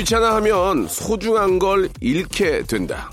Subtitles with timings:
[0.00, 3.10] 귀찮아하면 소중한 걸 잃게 된다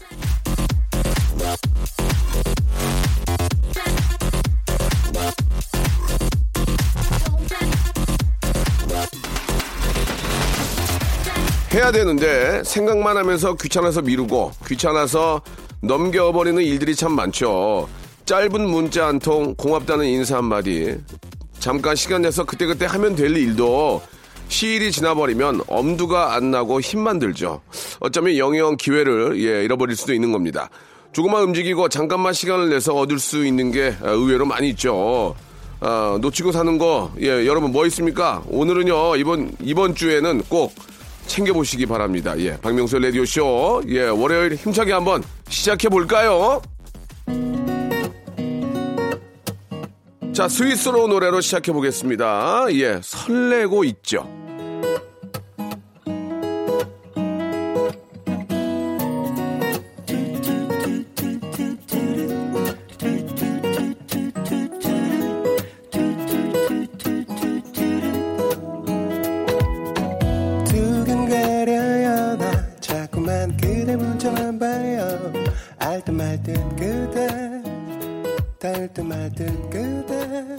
[11.74, 15.42] 해야 되는데 생각만 하면서 귀찮아서 미루고 귀찮아서
[15.82, 17.90] 넘겨버리는 일들이 참 많죠.
[18.26, 20.98] 짧은 문자 한 통, 고맙다는 인사 한마디.
[21.60, 24.02] 잠깐 시간 내서 그때그때 하면 될 일도
[24.48, 27.62] 시일이 지나버리면 엄두가 안 나고 힘만 들죠.
[28.00, 30.70] 어쩌면 영영 기회를 예, 잃어버릴 수도 있는 겁니다.
[31.12, 35.36] 조금만 움직이고 잠깐만 시간을 내서 얻을 수 있는 게 아, 의외로 많이 있죠.
[35.80, 38.42] 아, 놓치고 사는 거, 예, 여러분 뭐 있습니까?
[38.48, 40.74] 오늘은요, 이번, 이번 주에는 꼭
[41.28, 42.34] 챙겨보시기 바랍니다.
[42.40, 43.84] 예, 박명수의 라디오쇼.
[43.90, 46.62] 예, 월요일 힘차게 한번 시작해볼까요?
[50.38, 52.68] 자, 스위스로 노래로 시작해 보겠습니다.
[52.74, 54.30] 예, 설레고 있죠.
[78.68, 80.58] 말듯 그대.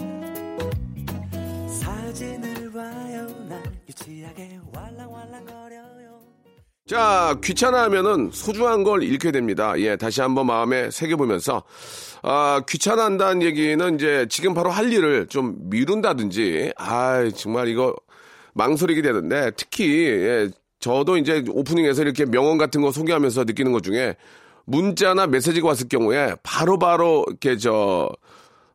[1.69, 3.27] 사진을 봐요.
[3.49, 6.21] 날 유치하게 왈랑왈랑거려요.
[6.87, 9.75] 자, 귀찮아하면은 소중한 걸 잃게 됩니다.
[9.79, 11.65] 예, 다시 한번 마음에 새겨보면서,
[12.23, 17.95] 아, 귀찮아한다는 얘기는 이제 지금 바로 할 일을 좀 미룬다든지, 아 정말 이거
[18.55, 20.49] 망설이게 되는데, 특히, 예,
[20.81, 24.17] 저도 이제 오프닝에서 이렇게 명언 같은 거 소개하면서 느끼는 것 중에,
[24.69, 28.11] 문자나 메시지가 왔을 경우에 바로 바로 이렇게 저,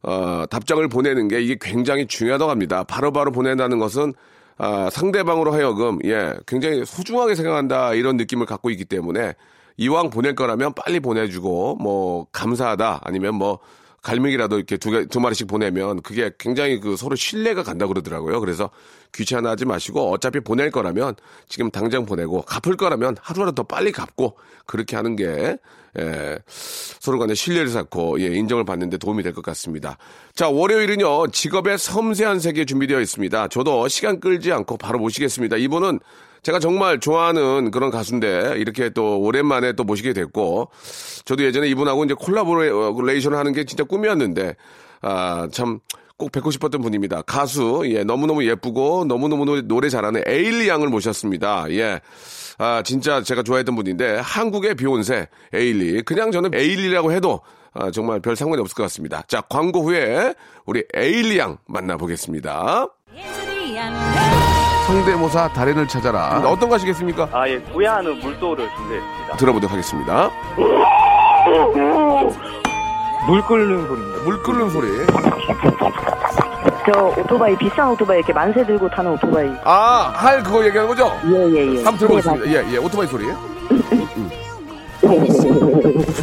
[0.01, 2.83] 어, 답장을 보내는 게 이게 굉장히 중요하다고 합니다.
[2.83, 4.13] 바로 바로 보낸다는 것은
[4.57, 9.33] 아, 상대방으로 하여금 예, 굉장히 소중하게 생각한다 이런 느낌을 갖고 있기 때문에
[9.77, 13.59] 이왕 보낼 거라면 빨리 보내주고 뭐 감사하다 아니면 뭐
[14.03, 18.39] 갈매기라도 이렇게 두, 개, 두 마리씩 보내면 그게 굉장히 그 서로 신뢰가 간다 그러더라고요.
[18.41, 18.69] 그래서
[19.13, 21.15] 귀찮아하지 마시고 어차피 보낼 거라면
[21.47, 25.57] 지금 당장 보내고 갚을 거라면 하루라도 더 빨리 갚고 그렇게 하는 게
[25.99, 29.97] 예, 서로 간에 신뢰를 쌓고 예, 인정을 받는데 도움이 될 것 같습니다.
[30.35, 31.27] 자, 월요일은요.
[31.27, 33.47] 직업의 섬세한 세계 준비되어 있습니다.
[33.49, 35.57] 저도 시간 끌지 않고 바로 모시겠습니다.
[35.57, 35.99] 이분은
[36.41, 40.69] 제가 정말 좋아하는 그런 가수인데 이렇게 또 오랜만에 또 모시게 됐고
[41.25, 44.55] 저도 예전에 이분하고 이제 콜라보레이션을 하는 게 진짜 꿈이었는데
[45.01, 45.79] 아, 참
[46.17, 47.23] 꼭 뵙고 싶었던 분입니다.
[47.23, 51.65] 가수, 예, 너무너무 예쁘고 너무너무 노래, 잘하는 에일리 양을 모셨습니다.
[51.71, 51.99] 예.
[52.59, 56.03] 아, 진짜 제가 좋아했던 분인데 한국의 비욘세, 에일리.
[56.03, 57.41] 그냥 저는 에일리라고 해도
[57.73, 59.23] 아, 정말 별 상관이 없을 것 같습니다.
[59.27, 60.33] 자, 광고 후에
[60.65, 62.87] 우리 에일리 양 만나보겠습니다.
[64.85, 66.39] 성대모사 달인을 찾아라.
[66.45, 67.27] 어떤 거 하시겠습니까?
[67.31, 69.37] 아, 예, 부야하는 물소를 준비했습니다.
[69.37, 70.29] 들어보도록 하겠습니다.
[73.27, 74.23] 물 끓는 소리입니다.
[74.23, 74.87] 물 끓는 소리.
[76.85, 79.49] 저 오토바이 비싼 오토바이 이렇게 만세 들고 타는 오토바이.
[79.63, 81.11] 아, 할 그거 얘기하는 거죠?
[81.25, 81.83] 예 예 예.
[81.83, 82.45] 한번 들어보겠습니다.
[82.47, 83.25] 예, 예, 오토바이 소리.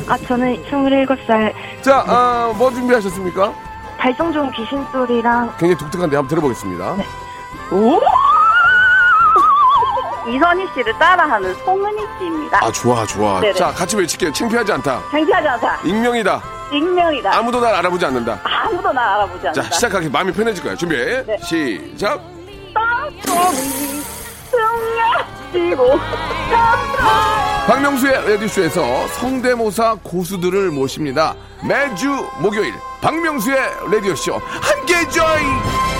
[0.08, 1.52] 아 저는 27살
[1.82, 3.52] 자, 아, 뭐 준비하셨습니까?
[3.98, 6.96] 발성 좋은 귀신 소리랑 굉장히 독특한데 한번 들어보겠습니다.
[10.28, 12.58] 이선희 씨를 따라하는 송은희 씨입니다.
[12.64, 13.40] 아, 좋아, 좋아.
[13.40, 13.54] 네네.
[13.54, 14.32] 자, 같이 외칠게요.
[14.32, 15.00] 창피하지 않다.
[15.10, 15.80] 창피하지 않다.
[15.84, 16.40] 익명이다.
[16.72, 17.36] 익명이다.
[17.36, 18.40] 아무도 날 알아보지 않는다.
[18.44, 19.68] 아무도 날 알아보지 않는다.
[19.68, 20.76] 자, 시작하기 마음이 편해질 거예요.
[20.76, 20.96] 준비.
[20.96, 21.36] 네.
[21.42, 22.20] 시작.
[27.66, 31.34] 박명수의 라디오쇼에서 성대모사 고수들을 모십니다.
[31.68, 32.08] 매주
[32.40, 33.58] 목요일 박명수의
[33.92, 35.99] 라디오쇼 함께 join.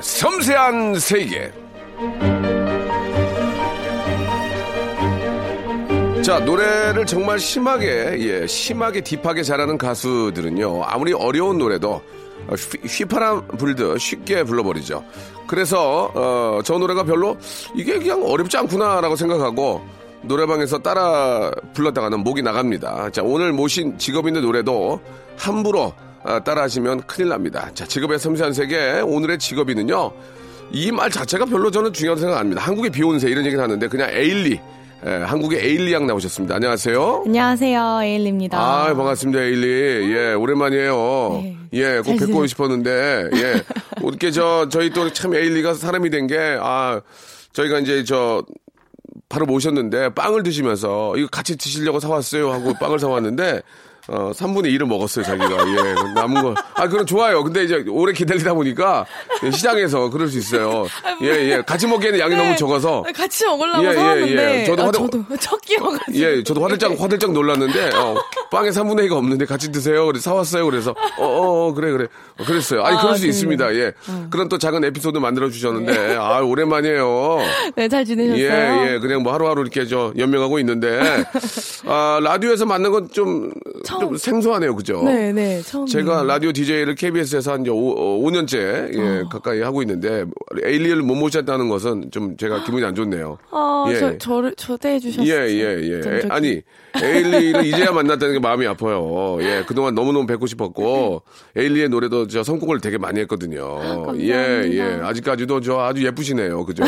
[0.00, 1.52] 섬세한 세계.
[6.22, 12.02] 자, 노래를 정말 심하게, 예, 심하게 딥하게 잘하는 가수들은요, 아무리 어려운 노래도
[12.50, 15.04] 휘, 휘파람 불듯 쉽게 불러버리죠.
[15.46, 17.36] 그래서, 어, 저 노래가 별로
[17.74, 19.82] 이게 그냥 어렵지 않구나라고 생각하고
[20.22, 23.10] 노래방에서 따라 불렀다가는 목이 나갑니다.
[23.10, 25.00] 자, 오늘 모신 직업 있는 노래도
[25.38, 26.07] 함부로 아,
[26.44, 27.70] 따라 하시면 큰일 납니다.
[27.74, 30.12] 자, 직업의 섬세한 세계, 오늘의 직업인은요,
[30.72, 32.62] 이 말 자체가 별로 저는 중요하다고 생각 안 합니다.
[32.62, 34.60] 한국의 비욘세 이런 얘기를 하는데 그냥 에일리,
[35.06, 36.56] 예, 한국의 에일리 양 나오셨습니다.
[36.56, 37.22] 안녕하세요.
[37.26, 38.58] 안녕하세요, 에일리입니다.
[38.58, 40.12] 아, 반갑습니다, 에일리.
[40.14, 41.40] 예, 오랜만이에요.
[41.42, 41.56] 네.
[41.74, 43.62] 예, 꼭 좀 뵙고 싶었는데, 예.
[44.02, 47.00] 어떻게 저, 저희 또 참 에일리가 사람이 된 게, 아,
[47.52, 48.44] 저희가 이제 저,
[49.28, 53.62] 바로 모셨는데, 빵을 드시면서, 이거 같이 드시려고 사왔어요 하고 빵을 사왔는데,
[54.10, 55.46] 어, 3분의 1을 먹었어요, 자기가.
[55.68, 56.54] 예, 남은 거.
[56.74, 57.44] 아, 그건 좋아요.
[57.44, 59.04] 근데 이제 오래 기다리다 보니까,
[59.44, 60.86] 예, 시장에서 그럴 수 있어요.
[61.22, 61.62] 예, 예.
[61.66, 64.64] 같이 먹기에는 양이 너무 적어서, 같이 먹으려고 예, 예, 사왔는데 예.
[64.64, 68.14] 저도 아, 화들- 저도 첫 끼여가지고 예, 저도 화들짝, 화들짝 놀랐는데, 어,
[68.50, 70.06] 빵에 3분의 2가 없는데 같이 드세요.
[70.06, 70.64] 그래서 사왔어요.
[70.64, 72.06] 그래서, 어, 어, 어, 그래, 그래.
[72.38, 72.82] 어, 그랬어요.
[72.84, 73.36] 아니, 아, 그럴 수 재밌네.
[73.36, 73.74] 있습니다.
[73.74, 73.92] 예.
[74.30, 77.38] 그런 또 작은 에피소드 만들어주셨는데, 아, 오랜만이에요.
[77.76, 78.42] 네, 잘 지내셨어요?
[78.42, 78.98] 예, 예.
[79.00, 80.98] 그냥 뭐 하루하루 이렇게 저 연명하고 있는데,
[81.86, 83.97] 아, 라디오에서 만난 건 좀, 좀 처음.
[84.16, 84.74] 생소하네요.
[84.74, 85.02] 그죠?
[85.02, 85.86] 네, 네, 처음.
[85.86, 89.28] 제가 라디오 DJ를 KBS에서 한 이제 5, 년째 예, 어.
[89.28, 90.24] 가까이 하고 있는데,
[90.64, 93.38] 에일리를 못 모셨다는 것은 좀 제가 기분이 안 좋네요.
[93.50, 93.98] 아, 예.
[93.98, 95.32] 저, 저를 초대해 주셨어요.
[95.32, 96.18] 예, 예, 예.
[96.18, 96.62] 에, 아니,
[97.02, 99.38] 에일리를 이제야 만났다는 게 마음이 아파요.
[99.40, 101.22] 예, 그동안 너무너무 뵙고 싶었고,
[101.56, 104.14] 에일리의 노래도 저 선곡을 되게 많이 했거든요.
[104.18, 105.00] 예, 예.
[105.02, 106.64] 아직까지도 저 아주 예쁘시네요.
[106.64, 106.84] 그죠?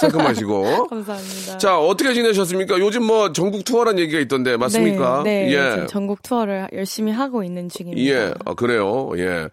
[0.00, 0.88] 상큼하시고.
[0.88, 1.58] 감사합니다.
[1.58, 2.78] 자, 어떻게 지내셨습니까?
[2.78, 5.22] 요즘 뭐 전국 투어란 얘기가 있던데, 맞습니까?
[5.24, 5.86] 네, 네 예.
[5.86, 8.10] 전국 투어를 열심히 하고 있는 중입니다.
[8.10, 9.10] 예, 아, 그래요.
[9.16, 9.48] 예.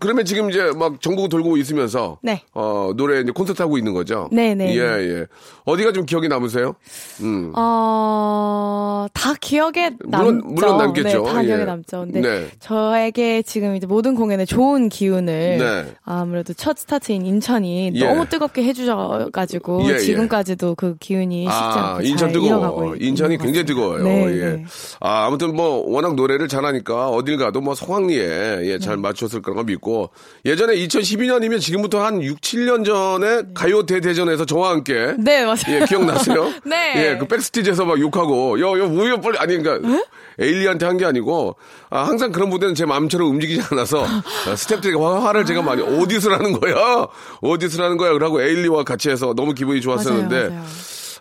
[0.00, 2.42] 그러면 지금 이제 막 전국 돌고 있으면서 네.
[2.54, 4.28] 어, 노래 이제 콘서트 하고 있는 거죠?
[4.32, 4.74] 네, 네.
[4.76, 5.26] 예, 예.
[5.64, 6.74] 어디가 좀 기억에 남으세요?
[7.20, 7.52] 음.
[7.54, 10.32] 어, 다 기억에 남죠.
[10.32, 11.22] 물론- 물론 남겠죠.
[11.24, 11.46] 네, 다 예.
[11.46, 12.00] 기억에 남죠.
[12.00, 12.46] 근데 네.
[12.60, 15.94] 저에게 지금 이제 모든 공연에 좋은 기운을 네.
[16.04, 18.04] 아무래도 첫 스타트인 인천이 예.
[18.06, 19.98] 너무 뜨겁게 해 주셔 가지고 예, 예.
[19.98, 22.96] 지금까지도 그 기운이 쉽지 아, 않고 인천 잘 이어가고 뜨거워.
[22.96, 23.66] 인천이 것 굉장히.
[23.66, 24.02] 뜨거워요.
[24.02, 24.44] 네, 예.
[24.56, 24.64] 네.
[25.00, 29.02] 아, 아무튼 뭐 워낙 노래를 잘하니까 어딜 가도 뭐 성황리에 예, 잘 네.
[29.02, 30.10] 맞췄을 거라고 믿고
[30.44, 35.56] 예전에 2012년이면 지금부터 한 6, 7년 전에 가요 대대전에서 저와 함께 네, 맞아요.
[35.68, 36.52] 예, 기억나세요?
[36.64, 36.92] 네.
[36.96, 40.02] 예, 그 백스티지에서 막 욕하고, 여, 여, 뭐야, 빨리, 아니, 그러니까,
[40.38, 41.56] 에일리한테 한 게 아니고,
[41.90, 44.06] 아, 항상 그런 무대는 제 마음처럼 움직이지 않아서,
[45.00, 47.06] 화, 화를 제가 많이, 어디서라는 거야?
[47.40, 48.12] 어디서라는 거야?
[48.12, 50.64] 그러고 에일리와 같이 해서 너무 기분이 좋았었는데, 맞아요, 맞아요.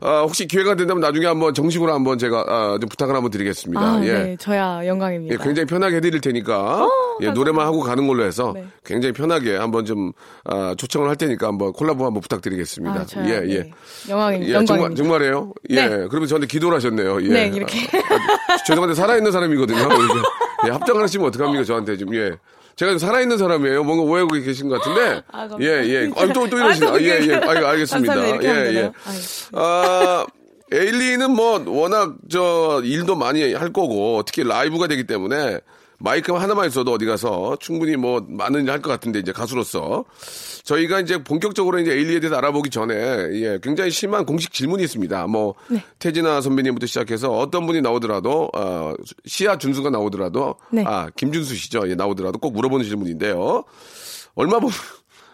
[0.03, 3.79] 아, 혹시 기회가 된다면 나중에 한번 정식으로 한번 제가, 아, 좀 부탁을 한번 드리겠습니다.
[3.81, 4.13] 아, 예.
[4.13, 5.33] 네, 저야 영광입니다.
[5.33, 6.87] 예, 굉장히 편하게 해드릴 테니까
[7.21, 8.65] 예, 노래만 하고 가는 걸로 해서 네.
[8.83, 10.11] 굉장히 편하게 한번 좀
[10.43, 13.05] 아, 초청을 할 테니까 한번 콜라보 한번 부탁드리겠습니다.
[13.15, 13.59] 아, 예, 예.
[13.59, 13.71] 네.
[14.09, 14.49] 영광입니다.
[14.49, 14.65] 예, 영광입니다.
[14.65, 15.53] 정말, 정말이에요?
[15.69, 15.75] 예.
[15.87, 16.07] 네.
[16.09, 17.21] 그러면 저한테 기도를 하셨네요.
[17.23, 17.27] 예.
[17.27, 17.77] 네, 이렇게.
[18.49, 19.77] 아, 죄송한데 살아있는 사람이거든요.
[20.65, 22.15] 예, 합장하시면 어떡합니까, 저한테 지금.
[22.15, 22.31] 예.
[22.75, 23.83] 제가 살아있는 사람이에요.
[23.83, 25.21] 뭔가 오해하고 계신 것 같은데.
[25.31, 25.85] 아, 감사합니다.
[25.85, 26.11] 예, 예.
[26.15, 26.87] 아, 또, 또 이러시네.
[26.87, 27.33] 아, 또 아, 예, 예.
[27.35, 28.43] 아, 알겠습니다.
[28.43, 28.91] 예, 예.
[29.53, 30.25] 아,
[30.73, 35.59] 에일리는 뭐 워낙 저 일도 많이 할 거고 특히 라이브가 되기 때문에
[36.03, 40.05] 마이크 하나만 있어도 어디 가서 충분히 뭐 많은 일 할 것 같은데 이제 가수로서
[40.63, 45.27] 저희가 이제 본격적으로 이제 에일리에 대해서 알아보기 전에 예, 굉장히 심한 공식 질문이 있습니다.
[45.27, 45.83] 뭐 네.
[45.99, 48.93] 태진아 선배님부터 시작해서 어떤 분이 나오더라도 어,
[49.25, 50.83] 시아 준수가 나오더라도 네.
[50.85, 51.83] 아 김준수 씨죠.
[51.89, 53.63] 예, 나오더라도 꼭 물어보는 질문인데요.
[54.35, 54.69] 얼마 번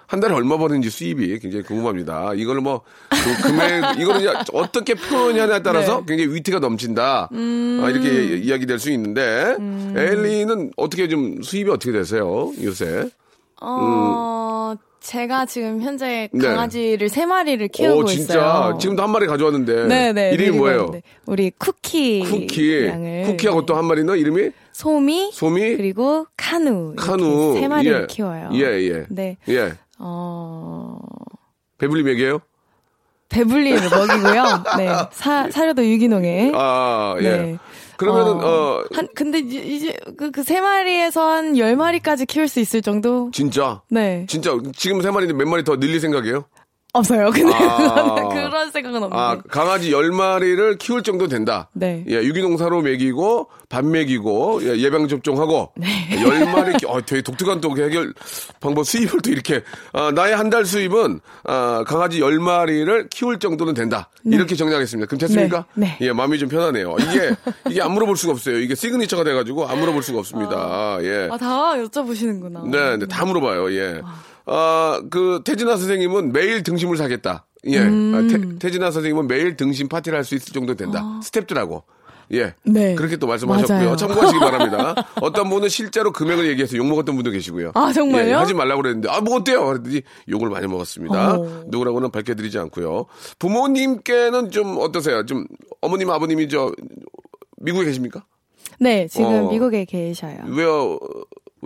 [0.07, 2.31] 한 달에 얼마 버는지 수입이 굉장히 궁금합니다.
[2.35, 6.15] 이걸 뭐, 그 금액, 이거는 어떻게 표현하냐에 따라서 네.
[6.15, 7.29] 굉장히 위트가 넘친다.
[7.31, 9.55] 아, 이렇게 이야기될 수 있는데,
[9.95, 13.09] 엘리는 어떻게 좀 수입이 어떻게 되세요, 요새?
[13.61, 16.47] 어, 제가 지금 현재 네.
[16.47, 18.33] 강아지를 세 마리를 키우고 오, 진짜.
[18.33, 18.77] 있어요.
[18.79, 19.87] 지금도 한 마리 가져왔는데.
[19.87, 20.27] 네네.
[20.33, 20.77] 이름이 데리고 뭐예요?
[20.79, 21.01] 왔는데.
[21.25, 22.21] 우리 쿠키.
[22.23, 22.85] 쿠키.
[22.87, 23.23] 양을.
[23.27, 24.51] 쿠키하고 또 한 마리 너 이름이?
[24.73, 25.31] 소미.
[25.33, 25.75] 소미?
[25.77, 26.95] 그리고 카누.
[26.97, 27.53] 카누.
[27.59, 28.07] 세 마리를 예.
[28.07, 28.49] 키워요.
[28.53, 29.05] 예, 예.
[29.09, 29.37] 네.
[29.49, 29.73] 예.
[29.99, 30.99] 어,
[31.77, 32.39] 배불리 먹여요?
[33.29, 34.63] 배불리를 먹이고요.
[34.77, 34.87] 네.
[35.11, 36.51] 사, 사료도 유기농에.
[36.55, 37.21] 아, 예.
[37.23, 37.57] 네.
[37.97, 42.81] 그러면은, 어, 한, 근데 이제 그, 그 세 마리에서 한 열 마리까지 키울 수 있을
[42.81, 43.31] 정도?
[43.33, 43.81] 진짜?
[43.89, 44.25] 네.
[44.29, 46.45] 진짜 지금 세 마리인데 몇 마리 더 늘릴 생각이에요?
[46.97, 47.29] 없어요.
[47.35, 48.27] 근데 아.
[48.29, 49.15] 그런 생각은 없는데.
[49.15, 51.69] 아, 강아지 10마리를 키울 정도 된다.
[51.73, 52.03] 네.
[52.09, 55.71] 예, 유기농사로 먹이고, 밥 먹이고, 예, 예방 접종하고.
[55.77, 55.87] 네.
[56.11, 58.13] 10마리, 키- 어, 되게 독특한 또 해결
[58.59, 59.61] 방법 수입을 또 이렇게,
[59.93, 64.09] 아, 나의 한 달 수입은, 아, 강아지 10마리를 키울 정도는 된다.
[64.25, 65.07] 이렇게 정리하겠습니다.
[65.07, 65.65] 그럼 됐습니까?
[65.73, 66.07] 네, 네.
[66.07, 66.95] 예, 마음이 좀 편하네요.
[66.99, 67.35] 이게,
[67.69, 68.57] 이게 안 물어볼 수가 없어요.
[68.59, 70.97] 이게 시그니처가 돼 가지고 안 물어볼 수가 없습니다.
[71.01, 71.27] 예.
[71.31, 72.67] 아, 다 여쭤보시는구나.
[72.69, 73.71] 네, 네, 다 물어봐요.
[73.73, 74.01] 예.
[74.47, 77.45] 아, 그, 태진아 선생님은 매일 등심을 사겠다.
[77.65, 77.79] 예.
[77.79, 78.13] 음.
[78.15, 81.19] 아, 태, 진아 선생님은 매일 등심 파티를 할 수 있을 정도 된다.
[81.23, 81.83] 스탭들하고.
[82.33, 82.43] 예.
[82.45, 82.53] 아.
[82.63, 82.95] 네.
[82.95, 83.77] 그렇게 또 말씀하셨고요.
[83.77, 83.95] 맞아요.
[83.95, 84.95] 참고하시기 바랍니다.
[85.21, 87.71] 어떤 분은 실제로 금액을 얘기해서 욕먹었던 분도 계시고요.
[87.73, 88.29] 아, 정말요?
[88.29, 89.65] 예, 하지 말라고 그랬는데, 아, 뭐 어때요?
[89.65, 91.35] 그랬더니 욕을 많이 먹었습니다.
[91.35, 91.63] 어.
[91.67, 93.05] 누구라고는 밝혀드리지 않고요.
[93.39, 95.25] 부모님께는 좀 어떠세요?
[95.25, 95.45] 좀
[95.81, 96.71] 어머님, 아버님이 저,
[97.57, 98.23] 미국에 계십니까?
[98.79, 99.49] 네, 지금 어.
[99.51, 100.37] 미국에 계셔요.
[100.47, 100.97] Where,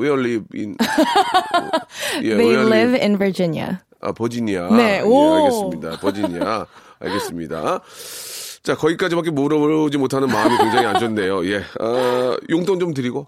[0.02, 0.76] where live in?
[2.24, 3.80] 예, They where live in Virginia.
[4.02, 4.70] 아, 버지니아.
[4.76, 5.34] 네, 예, 오.
[5.36, 6.00] 알겠습니다.
[6.00, 6.66] 버지니아.
[7.00, 7.82] 알겠습니다.
[8.64, 11.46] 자, 거기까지밖에 물어보지 못하는 마음이 굉장히 안 좋네요.
[11.48, 11.58] 예.
[11.80, 13.28] 어, 용돈 좀 드리고.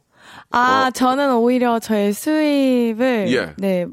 [0.52, 0.92] 아, 어.
[0.92, 3.54] 저는 오히려 저의 수입을 예.
[3.58, 3.86] 네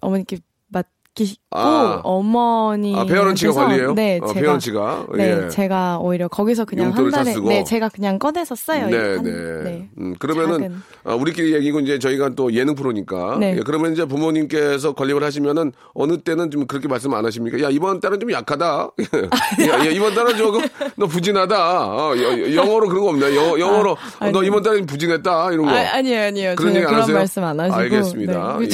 [0.00, 2.00] 어머니께 맡기고 아.
[2.02, 3.94] 어머니 아, 페어런치가 관리해요?
[3.94, 5.06] 네, 어, 제가 페어런치가.
[5.16, 5.48] 네, 예.
[5.48, 7.48] 제가 오히려 거기서 그냥 한다 달에 쓰고.
[7.48, 8.88] 네, 제가 그냥 꺼내서 써요.
[8.88, 9.88] 네, 한- 네.
[9.98, 10.82] 음, 그러면은.
[11.04, 13.38] 아, 우리끼리 얘기고 이제 저희가 또 예능 프로니까.
[13.38, 13.56] 네.
[13.56, 17.60] 예, 그러면 이제 부모님께서 관리를 하시면은 어느 때는 좀 그렇게 말씀 안 하십니까?
[17.62, 18.90] 야 이번 달은 좀 약하다.
[19.68, 20.62] 야, 야, 이번 달은 조금
[20.96, 21.56] 너 부진하다.
[21.86, 23.36] 어, 여- 영어로 그런 거 없나 요?
[23.36, 24.42] 영어, 영어로 어, 너.
[24.42, 25.70] 이번 달은 부진했다 이런 거.
[25.70, 26.54] 아, 아니에요, 아니에요.
[26.56, 27.16] 그런 얘기 안 그런 하세요?
[27.16, 27.76] 말씀 안 하시고.
[27.76, 28.58] 알겠습니다.
[28.60, 28.68] 네.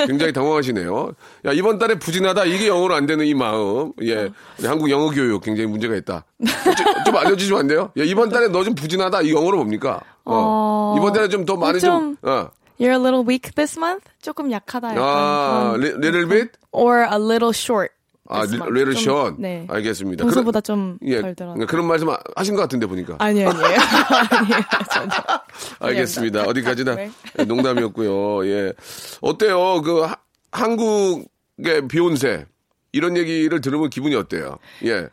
[0.00, 0.06] 예.
[0.06, 1.12] 굉장히 당황하시네요.
[1.46, 2.44] 야, 이번 달에 부 진하다.
[2.46, 3.92] 이게 영어로 안 되는 이 마음.
[4.02, 4.30] 예.
[4.58, 6.24] 우리 한국 영어 교육 굉장히 문제가 있다.
[6.76, 7.92] 좀, 좀 알려주시면 안 돼요?
[7.98, 9.22] 야, 이번 달에 너 좀 부진하다.
[9.22, 10.00] 이 영어로 뭡니까?
[10.24, 10.94] 어.
[10.94, 12.48] 어, 이번 달에 좀 더 많이 좀, 좀- 어.
[12.78, 14.04] You're a little weak this month?
[14.22, 14.90] 조금 약하다.
[14.90, 16.50] 약간 아, 그런- li- little bit?
[16.72, 17.92] Or a little short.
[18.32, 18.60] 아, 좀,
[18.96, 19.34] short.
[19.40, 19.66] 네.
[19.68, 20.22] 알겠습니다.
[20.24, 21.20] 평소보다 좀 예.
[21.20, 21.52] 덜 들어.
[21.66, 23.16] 그런 말씀 하신 것 같은데 보니까.
[23.18, 23.66] 아니에요, 아니에요.
[24.30, 24.60] 아니에요.
[25.80, 26.44] 알겠습니다.
[26.44, 27.10] 어디까지나 네.
[27.46, 28.46] 농담이었고요.
[28.46, 28.72] 예.
[29.20, 29.82] 어때요?
[29.82, 30.16] 그 하-
[30.52, 31.24] 한국
[31.64, 32.46] 의 비욘세
[32.92, 34.58] 이런 얘기를 들으면 기분이 어때요?
[34.84, 35.08] 예.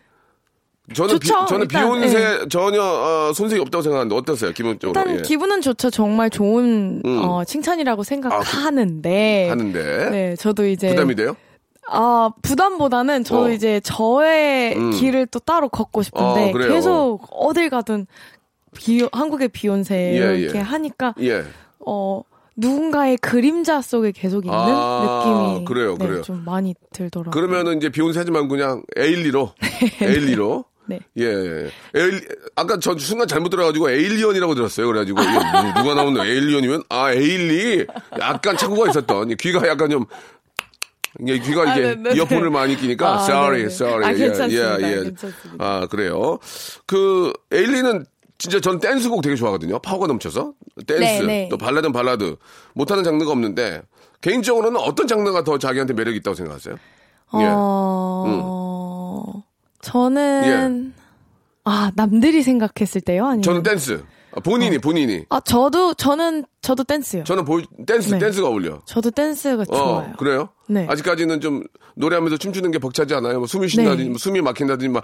[0.94, 4.52] 저는 비, 좋죠, 저는 일단, 비욘세 전혀 어, 손색이 없다고 생각하는데 어떠세요?
[4.52, 5.22] 기본적으로 일단 예.
[5.22, 5.90] 기분은 좋죠.
[5.90, 7.20] 정말 좋은 음.
[7.24, 9.50] 어, 칭찬이라고 생각하는데.
[9.50, 11.36] 하는데 네, 저도 이제 부담이 돼요?
[11.90, 13.50] 아 부담보다는 저도 어.
[13.50, 14.92] 이제 저의 음.
[14.92, 16.74] 길을 또 따로 걷고 싶은데 어, 그래요.
[16.74, 18.08] 계속 어딜 가든
[18.76, 20.62] 비 한국의 비욘세 예, 이렇게 예.
[20.62, 21.44] 하니까 예.
[21.86, 22.22] 어
[22.58, 26.22] 누군가의 그림자 속에 계속 있는 아, 느낌이 그래요, 네, 그래요.
[26.24, 27.32] 좀 많이 들더라고요.
[27.32, 29.54] 그러면은 이제 비욘세 하지 말고 그냥 에일리로
[30.02, 31.00] 에일리로 네.
[31.20, 31.70] 예, 예.
[31.96, 34.88] 에일, 아까 저 순간 잘못 들어가지고 에일리언이라고 들었어요.
[34.88, 37.86] 그래가지고 누- 누가 나오는 에일리언이면 아 에일리
[38.20, 40.06] 약간 착오가 있었던 귀가 약간 좀
[41.20, 42.50] 이게 귀가 아, 이게 네, 네, 이어폰을 네.
[42.50, 43.74] 많이 끼니까 아, sorry, 네, 네.
[43.74, 44.06] sorry.
[44.06, 44.82] 아, 예, 괜찮습니다.
[44.82, 45.04] 예, 예.
[45.04, 45.64] 괜찮습니다.
[45.66, 46.40] 아 그래요.
[46.88, 48.06] 그 에일리는
[48.38, 49.80] 진짜 전 댄스곡 되게 좋아하거든요.
[49.80, 50.54] 파워가 넘쳐서
[50.86, 51.48] 댄스 네, 네.
[51.50, 52.36] 또 발라드는 발라드
[52.74, 53.82] 못하는 장르가 없는데
[54.22, 56.76] 개인적으로는 어떤 장르가 더 자기한테 매력이 있다고 생각하세요?
[57.40, 57.46] 예.
[57.50, 59.44] 어
[59.82, 60.94] 저는
[61.64, 64.04] 아 남들이 생각했을 때요 아니면 저는 댄스.
[64.36, 65.26] 아, 본인이 본인이.
[65.30, 67.24] 아 저도 저는 저도 댄스요.
[67.24, 68.20] 저는 보, 댄스 네.
[68.20, 68.82] 댄스가 어울려.
[68.86, 70.12] 저도 댄스가 좋아요.
[70.12, 70.50] 어, 그래요?
[70.68, 70.86] 네.
[70.90, 71.64] 아직까지는 좀
[71.96, 73.38] 노래하면서 춤추는 게 벅차지 않아요?
[73.40, 74.10] 뭐 숨이 쉰다든지, 네.
[74.10, 75.04] 뭐 숨이 막힌다든지, 막.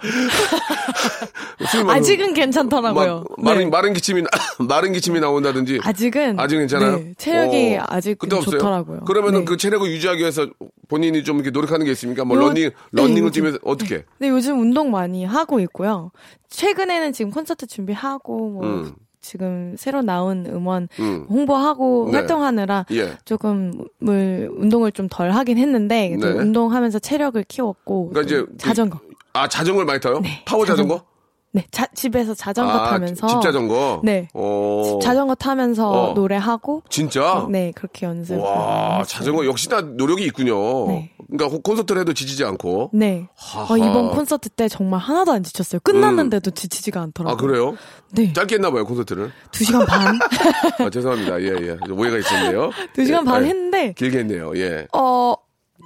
[1.70, 3.24] 숨이 막- 아직은 괜찮더라고요.
[3.38, 3.70] 막 마른, 네.
[3.70, 4.28] 마른 기침이, 나-
[4.68, 5.80] 마른 기침이 나온다든지.
[5.82, 6.96] 아직은 아직 괜찮아요?
[6.98, 8.18] 네, 체력이 어, 아직?
[8.20, 9.00] 좋더라고요.
[9.00, 9.44] 그러면은 네.
[9.44, 10.46] 그 체력을 유지하기 위해서
[10.88, 12.24] 본인이 좀 이렇게 노력하는 게 있습니까?
[12.24, 14.04] 뭐 요- 러닝, 네, 러닝을 뛰면서 어떻게?
[14.18, 16.10] 네, 요즘 운동 많이 하고 있고요.
[16.50, 18.92] 최근에는 지금 콘서트 준비하고 뭐 음.
[19.20, 21.24] 지금 새로 나온 음원 음.
[21.30, 22.18] 홍보하고 네.
[22.18, 23.12] 활동하느라 예.
[23.24, 26.40] 조금 물 운동을 좀 덜 하긴 했는데 그래도 네.
[26.40, 28.98] 운동하면서 체력을 키웠고 그러니까 또 이제 자전거
[29.32, 30.20] 아, 자전거를 많이 타요?
[30.20, 30.94] 네, 파워 자전거?
[30.96, 31.14] 자전거.
[31.56, 34.00] 네 자, 집에서 자전거 아, 타면서 집 자전거?
[34.02, 34.28] 네.
[34.34, 34.98] 어.
[35.00, 36.12] 자전거 타면서 어.
[36.14, 37.46] 노래하고 진짜?
[37.48, 40.88] 네 그렇게 연습 와, 자전거 역시 다 노력이 있군요.
[40.88, 41.12] 네.
[41.30, 42.90] 그러니까 콘서트를 해도 지치지 않고.
[42.92, 43.28] 네.
[43.68, 47.76] 어, 이번 콘서트 때 정말 하나도 안 지쳤어요 끝났는데도 지치지가 않더라고요 아, 그래요?
[48.12, 49.30] 네 짧게 했나 봐요, 콘서트를.
[49.52, 50.18] 두 시간 반
[50.84, 51.40] 아, 죄송합니다.
[51.40, 51.76] 예, 예.
[51.86, 52.70] 좀 오해가 있었네요.
[52.94, 53.48] 두 시간 예, 반 예.
[53.50, 54.56] 했는데 길게 했네요.
[54.56, 54.88] 예.
[54.92, 55.34] 어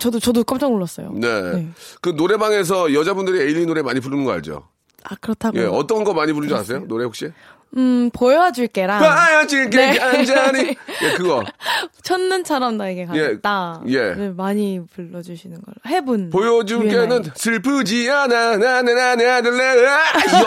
[0.00, 1.12] 저도 저도 깜짝 놀랐어요.
[1.12, 1.52] 네.
[1.52, 1.68] 네.
[2.00, 4.68] 그 노래방에서 여자분들이 에일리 노래 많이 부르는 거 알죠?
[5.04, 5.59] 아 그렇다고.
[5.59, 5.64] 예.
[5.64, 6.85] 어떤 거 많이 부르는지 아세요?
[6.87, 7.30] 노래 혹시?
[7.77, 9.99] 음 보여줄게랑 봐야지, 네.
[9.99, 10.75] 간절히.
[11.03, 11.45] 예, 그거.
[12.03, 13.83] 첫눈처럼 나에게 가겠다.
[13.89, 14.15] 예.
[14.15, 16.31] 네, 많이 불러주시는 걸로 해본.
[16.31, 17.25] 보여줄게는.
[17.35, 19.85] 슬프지 않아, 나나나나들래.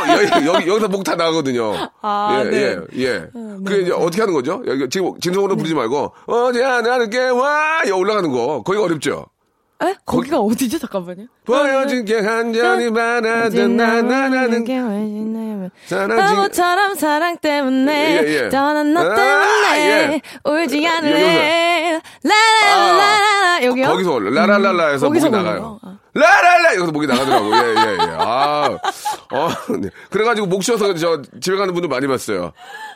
[0.10, 1.74] 여기, 여기, 여기서 목다 나거든요.
[2.01, 2.58] 아, 예, 네.
[2.96, 3.20] 예, 예.
[3.20, 3.28] 네,
[3.66, 3.92] 그게 이제.
[3.92, 4.63] 어떻게 하는 거죠?
[4.66, 7.82] 여기 지금 진성으로 부르지 말고, 어제 하나는 깨와!
[7.88, 8.63] 여 올라가는 거.
[8.63, 9.28] 거기가 어렵죠?
[9.83, 9.95] 에?
[10.05, 10.77] 거기가 어디죠?
[10.79, 11.25] 잠깐만요.
[11.45, 14.63] 보여줄게 한 잔이 바라던 나나나는
[15.89, 18.50] 바보처럼 사랑 때문에 예, 예.
[18.50, 20.21] 떠난 너 아, 때문에 예.
[20.50, 23.88] 울지 여- 않을래 라라라라 여기요?
[23.88, 25.29] 거기서 라라라라에서 음, 거기서?
[25.29, 25.79] 나가요.
[25.83, 25.97] 아.
[26.13, 27.56] 라라라 이러면서 목이 나가더라고.
[27.56, 28.15] 예, 예, 예.
[28.18, 28.77] 아,
[29.32, 29.50] 어,
[29.80, 29.89] 네.
[30.10, 32.51] 그래가지고 목 쉬어서 저 집에 가는 분들 많이 봤어요.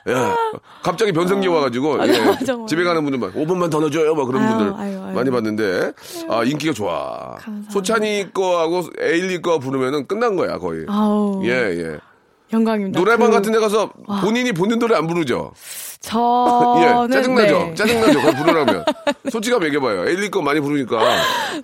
[0.09, 0.35] 야,
[0.83, 2.65] 갑자기 변성기 와가지고 맞아, 예, 맞아, 맞아.
[2.67, 5.15] 집에 가는 분들 막 5분만 더 넣어줘요, 막 그런 아유, 분들 아유, 아유.
[5.15, 5.93] 많이 봤는데
[6.29, 7.35] 아 인기가 좋아.
[7.35, 7.71] 감사합니다.
[7.71, 10.85] 소찬이 거하고 에일리 거 부르면은 끝난 거야 거의.
[10.89, 11.41] 아우.
[11.45, 11.99] 예, 예.
[12.55, 12.99] 영광입니다.
[12.99, 15.51] 노래방 그- 같은 데 가서 본인이 본인 노래 안 부르죠?
[16.01, 17.57] 저는 예, 짜증나죠?
[17.59, 17.73] 네.
[17.75, 18.19] 짜증나죠?
[18.19, 18.85] 그걸 부르라면.
[19.31, 20.07] 솔직하게 얘기해봐요.
[20.07, 20.99] 에일리 거 많이 부르니까.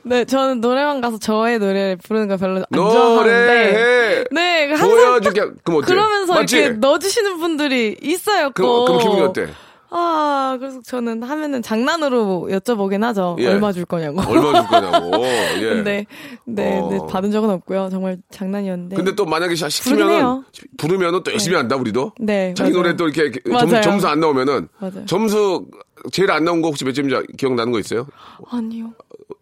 [0.03, 3.15] 네, 저는 노래방 가서 저의 노래를 부르는 거 별로 안 좋아하는데.
[3.15, 4.23] 노래해!
[4.31, 5.41] 네, 항상 보여줄게.
[5.63, 5.87] 그럼 어때?
[5.93, 6.57] 그러면서 맞지?
[6.57, 8.49] 이렇게 넣어주시는 분들이 있어요.
[8.51, 8.85] 그럼, 꼭.
[8.85, 9.47] 그럼 기분이 어때?
[9.93, 13.35] 아, 그래서 저는 하면은 장난으로 여쭤보긴 하죠.
[13.39, 13.47] 예.
[13.47, 14.21] 얼마 줄 거냐고.
[14.21, 15.11] 얼마 줄 거냐고.
[15.59, 15.69] 예.
[15.69, 16.05] 근데,
[16.45, 16.89] 네, 어.
[16.89, 17.89] 네, 받은 적은 없고요.
[17.91, 18.95] 정말 장난이었는데.
[18.95, 20.43] 근데 또 만약에 시- 시키면은 해요.
[20.77, 22.13] 부르면은 또 열심히 한다 우리도.
[22.21, 22.83] 네, 자기 맞아요.
[22.83, 23.81] 노래 또 이렇게 점, 맞아요.
[23.83, 25.05] 점수 안 나오면은 맞아요.
[25.05, 25.65] 점수
[26.13, 28.07] 제일 안 나온 거 혹시 몇 점인지 기억나는 거 있어요?
[28.49, 28.93] 아니요.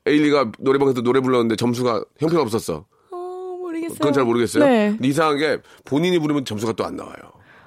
[0.07, 2.85] 에일리가 노래방에서 노래 불렀는데 점수가 형편 없었어.
[3.11, 3.97] 어, 모르겠어요.
[3.99, 4.65] 그건 잘 모르겠어요.
[4.65, 4.97] 네.
[5.03, 7.13] 이상하게 본인이 부르면 점수가 또 안 나와요.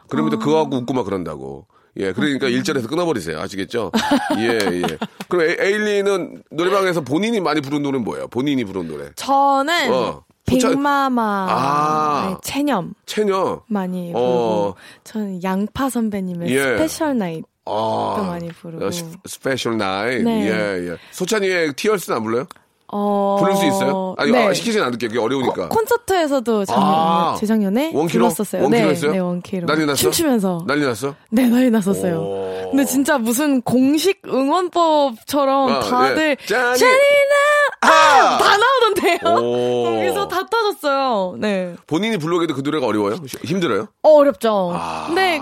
[0.09, 1.67] 그러면 또 그거 갖고 웃고 막 그런다고.
[1.99, 3.39] 예, 그러니까 일절에서 끊어버리세요.
[3.41, 3.93] 아시겠죠?
[4.39, 4.83] 예, 예.
[5.29, 8.29] 그럼 에이- 에일리는 노래방에서 본인이 많이 부른 노래는 뭐예요?
[8.29, 9.11] 본인이 부른 노래.
[9.17, 10.25] 저는 어.
[10.47, 12.29] 빅마마, 아.
[12.31, 13.63] 네, 체념 체녀.
[13.69, 14.75] 많이 부르고, 어.
[15.05, 16.63] 저는 양파 선배님의 예.
[16.63, 18.15] Special Night 아.
[18.19, 18.87] 또 많이 부르고.
[18.87, 20.23] 어, 스- Special Nigh.
[20.23, 20.49] 네.
[20.51, 20.97] 예, 예.
[21.13, 22.47] 소찬휘의 Tears는 안 불러요?
[22.95, 24.15] 어, 부를 수 있어요?
[24.19, 24.47] 아니, 네.
[24.47, 25.09] 아, 시키진 않을게요.
[25.09, 25.69] 그게 어려우니까.
[25.69, 27.37] 코- 콘서트에서도 작년, 아.
[27.41, 28.25] 재작년에 원키로?
[28.29, 28.63] 불렀었어요.
[28.63, 29.13] 원키로 네, 했어요?
[29.13, 29.67] 네, 원키로.
[29.67, 29.97] 난리 났어?
[29.97, 30.65] 춤추면서.
[30.67, 31.15] 난리 났어?
[31.31, 32.17] 네, 난리 났었어요.
[32.21, 32.69] 오.
[32.71, 36.47] 근데 진짜 무슨 공식 응원법처럼 아, 다들 예.
[36.47, 37.35] 잔인- 한 여자라
[37.81, 37.89] 아!
[37.89, 38.39] 아!
[38.39, 39.43] 다 나오던데요.
[39.45, 39.85] 오.
[39.85, 41.37] 거기서 다 터졌어요.
[41.39, 41.75] 네.
[41.87, 43.17] 본인이 부르기도 그 노래가 어려워요?
[43.45, 43.89] 힘들어요?
[44.03, 44.73] 어, 어렵죠.
[44.75, 45.05] 아.
[45.07, 45.41] 근데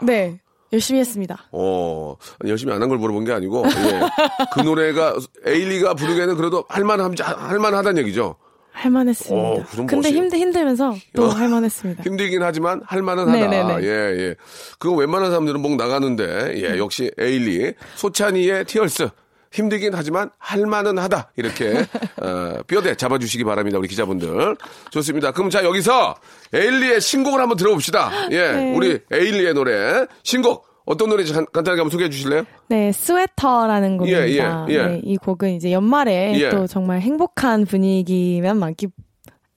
[0.00, 0.38] 네.
[0.72, 1.48] 열심히 했습니다.
[1.52, 4.00] 어, 열심히 안 한 걸 물어본 게 아니고, 예.
[4.52, 8.36] 그 노래가, 에일리가 부르기에는 그래도 할만함, 할만하다는 얘기죠.
[8.72, 9.48] 할만했습니다.
[9.48, 11.28] 어, 그럼 근데 힘들 힘들면서 또 어.
[11.28, 12.02] 할만했습니다.
[12.02, 13.32] 힘들긴 하지만 할만은 하다.
[13.48, 13.82] 네네네.
[13.84, 14.34] 예, 예.
[14.78, 17.72] 그거 웬만한 사람들은 목 나가는데, 예, 역시 에일리.
[17.94, 19.08] 소찬이의 티얼스.
[19.56, 21.32] 힘들긴 하지만 할만은 하다.
[21.36, 21.72] 이렇게,
[22.22, 23.78] 어, 뼈대 잡아주시기 바랍니다.
[23.78, 24.56] 우리 기자분들.
[24.90, 25.32] 좋습니다.
[25.32, 26.14] 그럼 자, 여기서
[26.52, 28.10] 에일리의 신곡을 한번 들어봅시다.
[28.32, 28.74] 예, 네.
[28.76, 30.06] 우리 에일리의 노래.
[30.22, 30.66] 신곡.
[30.84, 32.44] 어떤 노래인지 간- 간단하게 한번 소개해 주실래요?
[32.68, 34.66] 네, 스웨터라는 곡입니다.
[34.68, 34.86] 예, 예, 예.
[34.86, 36.50] 네, 이 곡은 이제 연말에 예.
[36.50, 38.86] 또 정말 행복한 분위기만 많기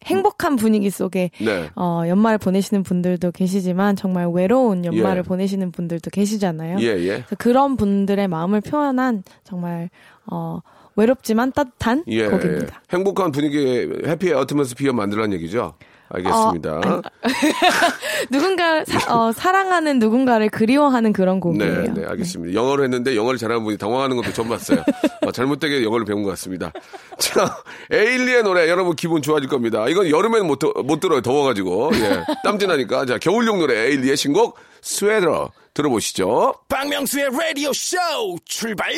[0.10, 1.70] 행복한 분위기 속에 네.
[1.76, 5.28] 어, 연말을 보내시는 분들도 계시지만 정말 외로운 연말을 예.
[5.28, 6.80] 보내시는 분들도 계시잖아요.
[6.82, 7.24] 예, 예.
[7.38, 9.90] 그런 분들의 마음을 표현한 정말
[10.26, 10.60] 어,
[10.96, 12.28] 외롭지만 따뜻한 예.
[12.28, 12.82] 곡입니다.
[12.92, 15.76] 행복한 분위기, 해피 어트모스피어 만들라는 얘기죠.
[16.12, 16.72] 알겠습니다.
[16.80, 17.02] 어,
[18.32, 21.84] 누군가 사, 어, 사랑하는 누군가를 그리워하는 그런 곡이에요.
[21.84, 22.54] 네, 네, 알겠습니다.
[22.60, 24.84] 영어로 했는데 영어를 잘하는 분이 당황하는 것도 처음 봤어요.
[25.26, 26.72] 어, 잘못되게 영어를 배운 것 같습니다.
[27.18, 27.58] 자,
[27.92, 29.88] 에일리의 노래 여러분 기분 좋아질 겁니다.
[29.88, 31.22] 이건 여름에는 못, 들- 못 들어요.
[31.22, 31.92] 더워가지고.
[31.94, 32.24] 예.
[32.44, 33.06] 땀진하니까.
[33.06, 35.52] 자, 겨울용 노래 에일리의 신곡 스웨터
[35.84, 36.54] 들어보시죠.
[36.68, 37.96] 박명수의 라디오 쇼
[38.44, 38.90] 출발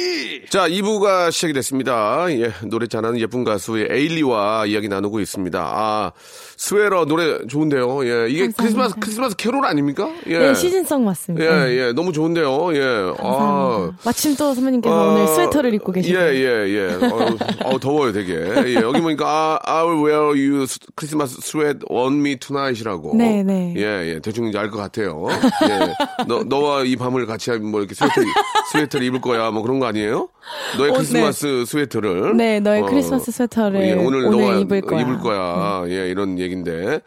[0.49, 2.25] 자, 2부가 시작이 됐습니다.
[2.31, 5.59] 예, 노래 잘하는 예쁜 가수의 에일리와 이야기 나누고 있습니다.
[5.61, 6.11] 아,
[6.57, 8.05] 스웨터 노래 좋은데요.
[8.05, 8.53] 예, 이게 감사합니다.
[8.63, 10.11] 크리스마스, 크리스마스 캐롤 아닙니까?
[10.27, 10.39] 예.
[10.39, 11.45] 네, 시즌송 맞습니다.
[11.69, 12.73] 예, 예, 너무 좋은데요.
[12.75, 12.79] 예.
[12.79, 13.21] 감사합니다.
[13.21, 16.19] 아, 마침 또 선배님께서 어, 오늘 스웨터를 입고 계시네요.
[16.19, 17.05] 예, 예, 예.
[17.05, 18.33] 어, 어, 더워요, 되게.
[18.33, 20.65] 예, 여기 보니까 아, I'll wear your
[20.97, 23.15] Christmas sweater on me tonight이라고.
[23.17, 23.73] 네, 네.
[23.77, 24.19] 예, 예.
[24.19, 25.27] 대충 이제 알 것 같아요.
[25.69, 26.25] 예.
[26.27, 28.13] 너, 너와 이 밤을 같이 뭐 이렇게 스웨터,
[28.71, 29.51] 스웨터를 입을 거야.
[29.51, 30.29] 뭐 그런 거 아니에요?
[30.77, 32.37] 너의 어, 크리스마스 스웨터를.
[32.37, 35.03] 네, 너의 어, 크리스마스 스웨터를 예, 오늘, 오늘 너와 입을 거야.
[35.03, 35.03] 네.
[35.03, 35.83] 입을 거야.
[35.87, 37.01] 예, 이런 얘기인데.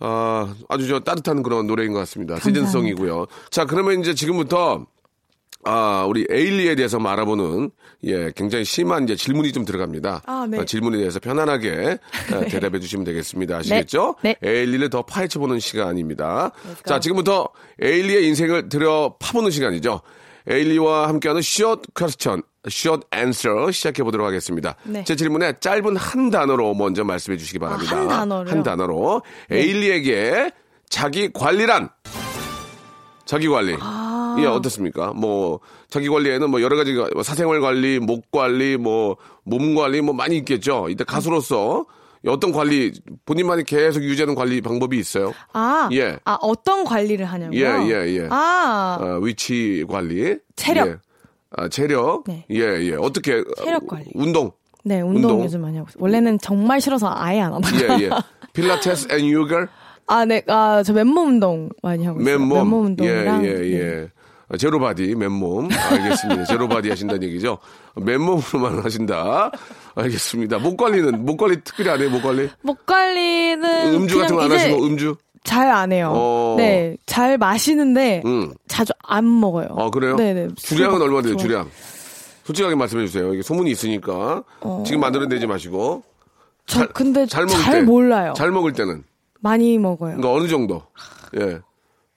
[0.00, 2.38] 아, 아주 저 따뜻한 그런 노래인 것 같습니다.
[2.38, 3.26] 시즌송이고요.
[3.50, 4.86] 자, 그러면 이제 지금부터
[5.64, 7.70] 아, 우리 에일리에 대해서 뭐 알아보는
[8.04, 10.22] 예, 굉장히 심한 이제 질문이 좀 들어갑니다.
[10.26, 10.58] 아, 네.
[10.58, 11.98] 어, 질문에 대해서 편안하게
[12.32, 13.56] 어, 대답해 주시면 되겠습니다.
[13.58, 14.14] 아시겠죠?
[14.22, 14.36] 네.
[14.42, 16.52] 에일리를 더 파헤쳐 보는 시간입니다.
[16.86, 17.48] 자, 지금부터
[17.80, 20.00] 에일리의 인생을 들여 파보는 시간이죠.
[20.48, 24.76] 에일리와 함께하는 숏 퀘스천, 숏 앤서 시작해 보도록 하겠습니다.
[24.84, 25.04] 네.
[25.04, 27.96] 제 질문에 짧은 한 단어로 먼저 말씀해 주시기 바랍니다.
[27.96, 28.50] 한 단어로요?
[28.50, 29.22] 한 단어로.
[29.50, 30.52] 에일리에게
[30.88, 31.90] 자기 관리란
[33.26, 33.76] 자기 관리.
[33.80, 34.07] 아.
[34.38, 35.12] 예, 어떻습니까?
[35.12, 40.14] 뭐, 자기 관리에는 뭐 여러 가지가 뭐 사생활 관리, 목 관리, 뭐, 몸 관리 뭐
[40.14, 40.88] 많이 있겠죠.
[40.90, 41.86] 이때 가수로서
[42.26, 42.92] 어떤 관리,
[43.26, 45.32] 본인만이 계속 유지하는 관리 방법이 있어요.
[45.52, 46.18] 아, 예.
[46.24, 47.58] 아 어떤 관리를 하냐고요?
[47.58, 48.28] 예, 예, 예.
[48.30, 50.36] 아, 어, 위치 관리.
[50.56, 50.88] 체력.
[50.88, 50.96] 예.
[51.56, 52.24] 아, 체력.
[52.26, 52.44] 네.
[52.50, 52.94] 예, 예.
[52.94, 53.42] 어떻게.
[53.62, 54.06] 체력 관리.
[54.14, 54.50] 운동.
[54.84, 55.44] 네, 운동, 운동.
[55.44, 56.02] 요즘 많이 하고 있어요.
[56.02, 58.00] 원래는 정말 싫어서 아예 안 하다가.
[58.00, 58.10] 예, 예.
[58.52, 59.68] 필라테스 and 요가?
[60.06, 62.38] 아, 네, 아, 저 맨몸 운동 많이 하고 있어요.
[62.38, 62.72] 맨몸.
[62.72, 63.44] 운동이랑.
[63.44, 63.78] 예, 예, 예.
[63.78, 64.08] 네.
[64.50, 65.68] 아, zero body, 맨몸.
[65.90, 66.44] 알겠습니다.
[66.44, 67.58] zero body 하신다는 얘기죠.
[67.96, 69.50] 맨몸으로만 하신다.
[69.94, 70.58] 알겠습니다.
[70.58, 72.48] 목 관리는, 목 관리 특별히 안 해요, 목 관리?
[72.62, 75.16] 목 관리는 음주 같은 거 안 하시고, 음주?
[75.44, 76.12] 잘 안 해요.
[76.14, 76.54] 어.
[76.58, 78.52] 네, 잘 마시는데 음.
[78.66, 79.68] 자주 안 먹어요.
[79.76, 80.16] 아, 그래요?
[80.16, 80.48] 네네.
[80.56, 81.70] 주량은 얼마 돼요, 주량?
[82.44, 83.32] 솔직하게 말씀해 주세요.
[83.34, 84.42] 이게 소문이 있으니까.
[84.86, 86.02] 지금 만들어내지 마시고.
[86.66, 87.82] 저 잘- 근데 잘 잘, 먹을 때.
[87.86, 88.32] 몰라요.
[88.36, 89.04] 잘 먹을 때는.
[89.40, 90.16] 많이 먹어요.
[90.16, 90.82] 그러니까 어느 정도?
[91.38, 91.60] 예.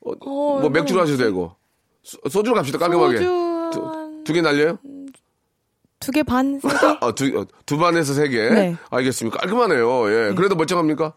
[0.06, 1.56] 어, 어, 뭐 맥주로 하셔도 되고.
[2.04, 3.18] 소- 소주로 갑시다, 깔끔하게.
[3.18, 4.78] 소주 두개 날려요?
[6.00, 6.76] 두 개 반, 세 개?
[7.00, 8.50] 아, 두, 어, 두 반에서 세 개?
[8.50, 8.76] 네.
[8.90, 9.38] 알겠습니다.
[9.38, 10.10] 깔끔하네요.
[10.30, 10.34] 예.
[10.34, 11.14] 그래도 멀쩡합니까?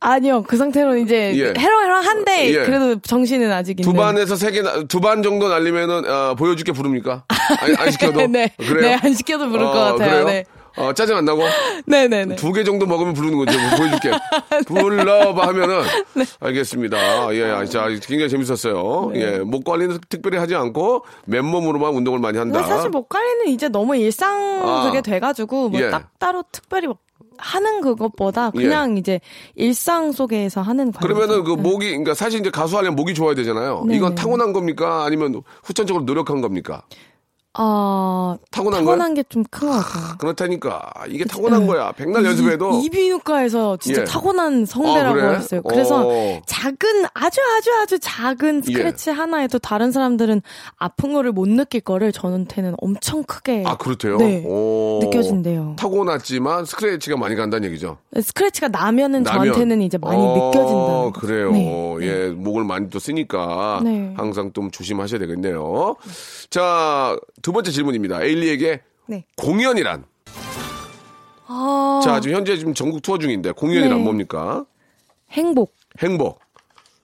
[0.00, 1.52] 아니요, 그 상태로 이제 예.
[1.56, 2.64] 해롱해롱한데 예.
[2.64, 3.92] 그래도 정신은 아직 있는.
[3.92, 7.24] 두 반에서 세 개, 두 반 정도 날리면은, 아, 보여줄게 부릅니까?
[7.60, 8.26] 안, 안 시켜도?
[8.32, 8.80] 네, 그래요?
[8.80, 9.96] 네, 안 시켜도 부를 것 같아요.
[9.98, 10.24] 그래요?
[10.24, 10.44] 네.
[10.76, 11.42] 어, 짜증 안 나고?
[11.86, 12.36] 네, 네, 네.
[12.36, 13.58] 두 개 정도 먹으면 부르는 거죠.
[13.58, 14.10] 뭐 보여줄게.
[14.66, 15.82] 불러봐 하면은.
[16.14, 16.24] 네.
[16.40, 17.34] 알겠습니다.
[17.34, 19.10] 예, 아, 자, 굉장히 재밌었어요.
[19.12, 19.20] 네.
[19.20, 22.62] 예, 목 관리는 특별히 하지 않고 맨몸으로만 운동을 많이 한다.
[22.62, 24.84] 사실 목 관리는 이제 너무 일상 아.
[24.86, 25.90] 그게 돼가지고 뭐 예.
[25.90, 26.96] 딱 따로 특별히 뭐
[27.38, 29.20] 하는 그것보다 그냥 이제
[29.56, 31.12] 일상 속에서 하는 관리.
[31.12, 33.84] 그러면은 그 목이, 그러니까 사실 이제 가수 하려면 목이 좋아야 되잖아요.
[33.88, 34.22] 네, 이건 네.
[34.22, 35.04] 타고난 겁니까?
[35.04, 36.82] 아니면 후천적으로 노력한 겁니까?
[37.58, 40.16] 어, 타고난 타고난 게 좀 큰 것 같아요.
[40.18, 40.90] 그렇다니까.
[41.08, 41.92] 이게 타고난 거야.
[41.92, 42.80] 백날 연습해도.
[42.80, 44.04] 이, 이비인후과에서 진짜 예.
[44.04, 45.36] 타고난 성대라고 아, 그래?
[45.36, 45.62] 했어요.
[45.62, 46.40] 그래서 어.
[46.46, 48.72] 작은 아주 아주 아주 작은 예.
[48.72, 50.40] 스크래치 하나에도 다른 사람들은
[50.78, 54.16] 아픈 거를 못 느낄 거를 저한테는 엄청 크게 아, 그렇대요?
[54.16, 54.42] 네.
[54.46, 55.00] 오.
[55.02, 55.76] 느껴진대요.
[55.78, 57.98] 타고났지만 스크래치가 많이 간다는 얘기죠.
[58.18, 59.44] 스크래치가 나면은 나면.
[59.52, 61.12] 저한테는 이제 많이 어, 느껴진다는 거죠.
[61.20, 61.52] 그래요.
[61.52, 61.98] 네.
[62.02, 64.14] 예, 목을 많이 또 쓰니까 네.
[64.16, 65.96] 항상 좀 조심하셔야 되겠네요.
[66.50, 68.22] 자, 두 번째 질문입니다.
[68.22, 69.24] 에일리에게 네.
[69.36, 70.04] 공연이란?
[71.48, 74.04] 아, 자, 지금 현재 지금 전국 투어 중인데 공연이란 네.
[74.04, 74.64] 뭡니까?
[75.32, 75.74] 행복.
[76.00, 76.40] 행복.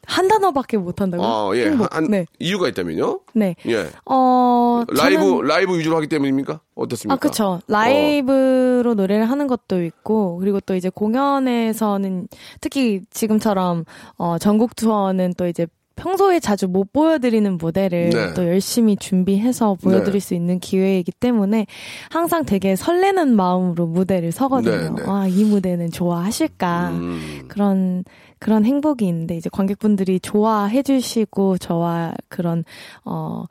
[0.06, 1.26] 한 단어밖에 못 한다고요?
[1.28, 1.66] 아, 예.
[1.66, 1.94] 행복.
[1.94, 2.24] 한, 네.
[2.38, 3.20] 이유가 있다면요?
[3.34, 3.56] 네.
[3.66, 3.88] 예.
[4.06, 6.60] 어, 라이브, 저는- 라이브 위주로 하기 때문입니까?
[6.74, 7.14] 어떻습니까?
[7.14, 7.60] 아, 그쵸.
[7.68, 12.28] 라이브로 노래를 하는 것도 있고, 그리고 또 이제 공연에서는,
[12.62, 13.84] 특히 지금처럼,
[14.16, 15.66] 어, 전국 투어는 또 이제
[15.98, 18.34] 평소에 자주 못 보여드리는 무대를 네.
[18.34, 20.18] 또 열심히 준비해서 보여드릴 네.
[20.20, 21.66] 수 있는 기회이기 때문에
[22.10, 24.94] 항상 되게 설레는 마음으로 무대를 서거든요.
[24.94, 25.02] 네, 네.
[25.06, 26.90] 아, 이 무대는 좋아하실까.
[26.90, 27.44] 음.
[27.48, 28.04] 그런
[28.38, 32.64] 그런 행복이 있는데 이제 관객분들이 좋아해 주시고 저와 그런
[33.04, 33.44] 어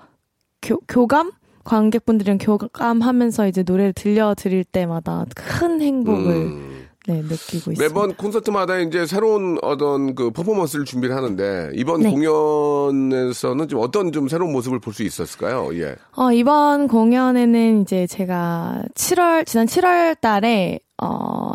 [0.62, 1.32] 교, 교감
[1.66, 6.77] 관객분들이랑 교감하면서 이제 노래를 들려드릴 때마다 큰 행복을 음.
[7.08, 7.82] 네, 느끼고 있습니다.
[7.84, 12.12] 매번 콘서트마다 이제 새로운 어떤 그 퍼포먼스를 준비를 하는데 이번 네.
[12.12, 15.70] 공연에서는 좀 어떤 좀 새로운 모습을 볼 수 있었을까요?
[15.80, 15.96] 예.
[16.16, 21.52] 어, 이번 공연에는 이제 제가 7월, 지난 7월 달에, 어,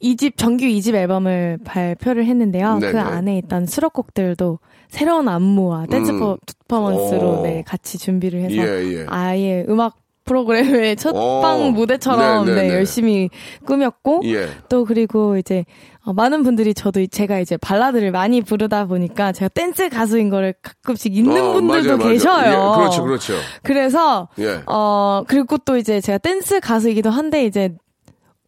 [0.00, 2.78] 2집, 정규 2집 앨범을 발표를 했는데요.
[2.78, 2.92] 네네.
[2.92, 6.36] 그 안에 있던 수록곡들도 새로운 안무와 댄스 음.
[6.68, 7.42] 퍼포먼스로 오.
[7.42, 9.06] 네, 같이 준비를 해서 예, 예.
[9.08, 11.40] 아예 음악 프로그램의 첫 오.
[11.42, 12.68] 방 무대처럼 네네네.
[12.68, 13.30] 네, 열심히
[13.66, 14.48] 꾸몄고 예.
[14.68, 15.64] 또 그리고 이제
[16.04, 21.16] 어, 많은 분들이 저도 제가 이제 발라드를 많이 부르다 보니까 제가 댄스 가수인 거를 가끔씩
[21.16, 22.12] 잊는 어, 분들도 맞아요, 맞아요.
[22.12, 22.50] 계셔요.
[22.52, 23.34] 예, 그렇죠, 그렇죠.
[23.62, 24.60] 그래서 예.
[24.66, 27.74] 어 그리고 또 이제 제가 댄스 가수이기도 한데 이제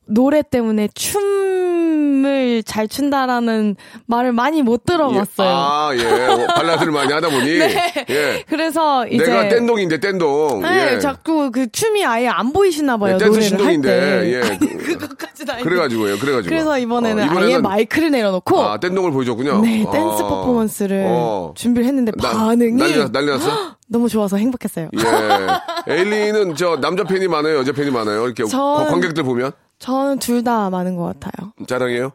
[0.08, 5.48] 노래 때문에 춤을 잘 춘다라는 말을 많이 못 들어봤어요.
[5.48, 5.52] 예.
[5.52, 6.26] 아, 예.
[6.28, 7.44] 어, 발라드를 많이 하다 보니.
[7.58, 7.92] 네.
[8.10, 8.44] 예.
[8.48, 10.62] 그래서 이제 내가 댄동인데 댄동.
[10.62, 10.98] 네, 예.
[11.00, 13.18] 자꾸 그 춤이 아예 안 보이시나 봐요.
[13.18, 14.32] 네, 댄스 신동인데.
[14.32, 14.42] 예.
[14.48, 15.68] 아니, 그것까지는 아닌데.
[15.68, 16.48] 그래가지고요, 그래가지고.
[16.48, 19.60] 그래서 이번에는, 어, 이번에는 아예 마이크를 내려놓고 아, 댄동을 보여줬군요.
[19.62, 19.90] 네 아.
[19.90, 21.52] 댄스 퍼포먼스를 어.
[21.56, 23.76] 준비를 했는데 나- 반응이 난리, 났- 난리 났어?
[23.88, 24.88] 너무 좋아서 행복했어요.
[24.96, 24.98] 예.
[25.92, 28.24] 에일리는 저 남자 팬이 많아요, 여자 팬이 많아요.
[28.26, 31.52] 이렇게 전- 관객들 보면 저는 둘 다 많은 것 같아요.
[31.66, 32.12] 자랑해요.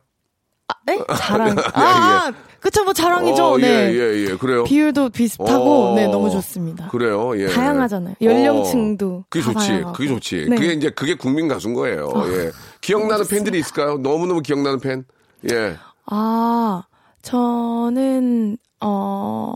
[0.67, 0.99] 아, 네?
[1.17, 1.55] 자랑.
[1.73, 3.43] 아, 아, 그쵸, 뭐 자랑이죠.
[3.45, 3.91] 어, 네.
[3.93, 4.35] 예, 예, 예.
[4.37, 4.63] 그래요.
[4.63, 5.95] 비율도 비슷하고, 어.
[5.95, 6.87] 네, 너무 좋습니다.
[6.89, 7.31] 그래요.
[7.39, 7.47] 예.
[7.47, 8.15] 다양하잖아요.
[8.21, 9.67] 연령층도 어, 그게 다 좋지.
[9.67, 9.93] 다양하고.
[9.93, 10.45] 그게 좋지.
[10.49, 10.55] 네.
[10.55, 12.09] 아, 그게 이제 그게 국민 가수인 거예요.
[12.27, 12.51] 예.
[12.81, 13.97] 기억나는 팬들이 있을까요?
[13.97, 15.03] 너무너무 기억나는 팬.
[15.51, 15.75] 예.
[16.05, 16.83] 아,
[17.21, 19.53] 저는, 어,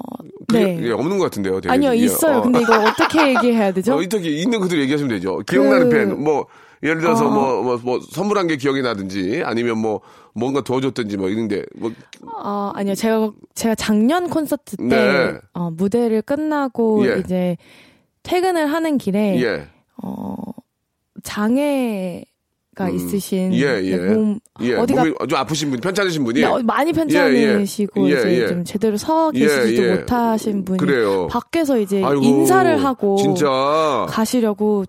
[0.47, 0.79] 그게, 네.
[0.87, 1.61] 예, 없는 것 같은데요.
[1.61, 1.71] 되게.
[1.73, 1.95] 아니요, 예.
[1.97, 2.37] 있어요.
[2.37, 2.41] 어.
[2.41, 3.95] 근데 이거 어떻게 얘기해야 되죠?
[3.95, 5.39] 어, 이렇게 있는 그대로 얘기하시면 되죠.
[5.47, 6.23] 기억나는 그- 팬.
[6.23, 6.45] 뭐
[6.85, 7.31] 예를 들어서 어.
[7.31, 10.01] 뭐, 뭐, 뭐, 선물한 게 기억이 나든지 아니면 뭐,
[10.33, 11.91] 뭔가 도와줬든지 뭐 이런데, 뭐,
[12.31, 12.93] 어, 아니요.
[12.95, 15.33] 제가, 제가 작년 콘서트 때, 네.
[15.53, 17.19] 어, 무대를 끝나고 예.
[17.19, 17.57] 이제
[18.23, 19.67] 퇴근을 하는 길에, 예.
[20.03, 20.35] 어,
[21.23, 23.97] 장애가 있으신 예, 예.
[23.97, 24.75] 몸, 예.
[24.75, 26.41] 어디가 몸이 좀 아프신 분, 편찮으신 분이.
[26.41, 28.17] 네, 어, 많이 편찮으시고 예, 예.
[28.19, 28.47] 이제 예, 예.
[28.47, 29.95] 좀 제대로 서 예, 계시지도 예.
[29.95, 31.27] 못하신 분이 그래요.
[31.27, 34.05] 밖에서 이제 아이고, 인사를 하고 진짜.
[34.09, 34.85] 가시려고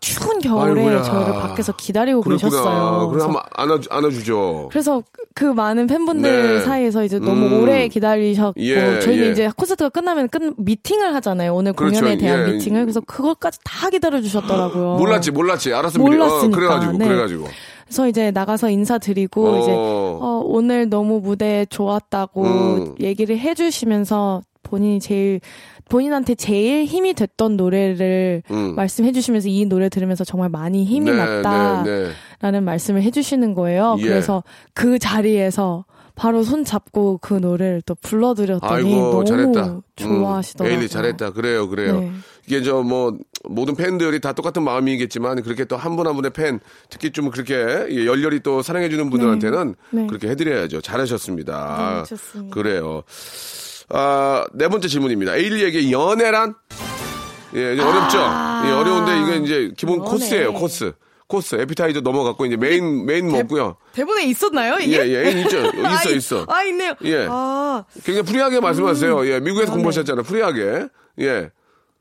[0.00, 1.02] 추운 겨울에 아이고야.
[1.02, 2.50] 저를 밖에서 기다리고 그렇구나.
[2.50, 3.08] 계셨어요.
[3.08, 4.68] 그래서, 한번 안아 안아주죠.
[4.70, 5.02] 그래서
[5.34, 6.60] 그 많은 팬분들 네.
[6.60, 7.62] 사이에서 이제 너무 음.
[7.62, 9.30] 오래 기다리셨고 예, 저희는 예.
[9.32, 11.54] 이제 콘서트가 끝나면 끝 미팅을 하잖아요.
[11.54, 12.00] 오늘 그렇죠.
[12.00, 12.52] 공연에 대한 예.
[12.52, 14.96] 미팅을 그래서 그것까지 다 기다려 주셨더라고요.
[14.96, 15.74] 몰랐지, 몰랐지.
[15.74, 16.56] 알았으면 미리- 어, 몰랐으니까.
[16.56, 17.08] 그래가지고, 네.
[17.08, 17.44] 그래가지고.
[17.86, 19.58] 그래서 이제 나가서 인사드리고 어.
[19.60, 22.94] 이제 어, 오늘 너무 무대 좋았다고 음.
[23.00, 25.40] 얘기를 해주시면서 본인이 제일
[25.88, 28.74] 본인한테 제일 힘이 됐던 노래를 음.
[28.74, 31.84] 말씀해 주시면서 이 노래 들으면서 정말 많이 힘이 네, 났다라는
[32.40, 32.60] 네, 네.
[32.60, 33.96] 말씀을 해 주시는 거예요.
[34.00, 34.02] 예.
[34.02, 34.42] 그래서
[34.74, 39.80] 그 자리에서 바로 손 잡고 그 노래를 또 불러드렸더니 아이고 너무 잘했다.
[39.96, 40.74] 좋아하시더라고요.
[40.74, 41.30] 음, 에일리 잘했다.
[41.32, 42.00] 그래요, 그래요.
[42.00, 42.12] 네.
[42.46, 43.16] 이게 저 뭐
[43.48, 46.58] 모든 팬들이 다 똑같은 마음이겠지만 그렇게 또 한 분 한 분의 팬
[46.90, 47.54] 특히 좀 그렇게
[47.90, 50.06] 예, 열렬히 또 사랑해주는 분들한테는 네.
[50.08, 50.80] 그렇게 해드려야죠.
[50.80, 52.04] 잘하셨습니다.
[52.08, 52.48] 네.
[52.50, 53.04] 그래요.
[53.90, 55.36] 아, 네 번째 질문입니다.
[55.36, 56.54] 에일리에게 연애란?
[57.54, 58.18] 예, 이제 어렵죠?
[58.66, 60.04] 예, 어려운데 이게 이제 기본 아.
[60.04, 60.10] 연애.
[60.10, 60.92] 코스예요, 코스.
[61.26, 61.56] 코스.
[61.56, 63.76] 에피타이저 넘어갔고 이제 메인, 메인 먹고요.
[63.92, 64.98] 대본에 있었나요 예, 이게?
[65.14, 65.58] 예, 있죠.
[65.84, 66.46] 아, 있어, 있- 있어.
[66.48, 66.94] 아 있네요.
[67.04, 67.26] 예.
[67.28, 69.26] 아 굉장히 프리하게 말씀하세요.
[69.26, 69.72] 예, 미국에서 연애.
[69.72, 70.22] 공부하셨잖아요.
[70.24, 70.88] 프리하게.
[71.20, 71.50] 예.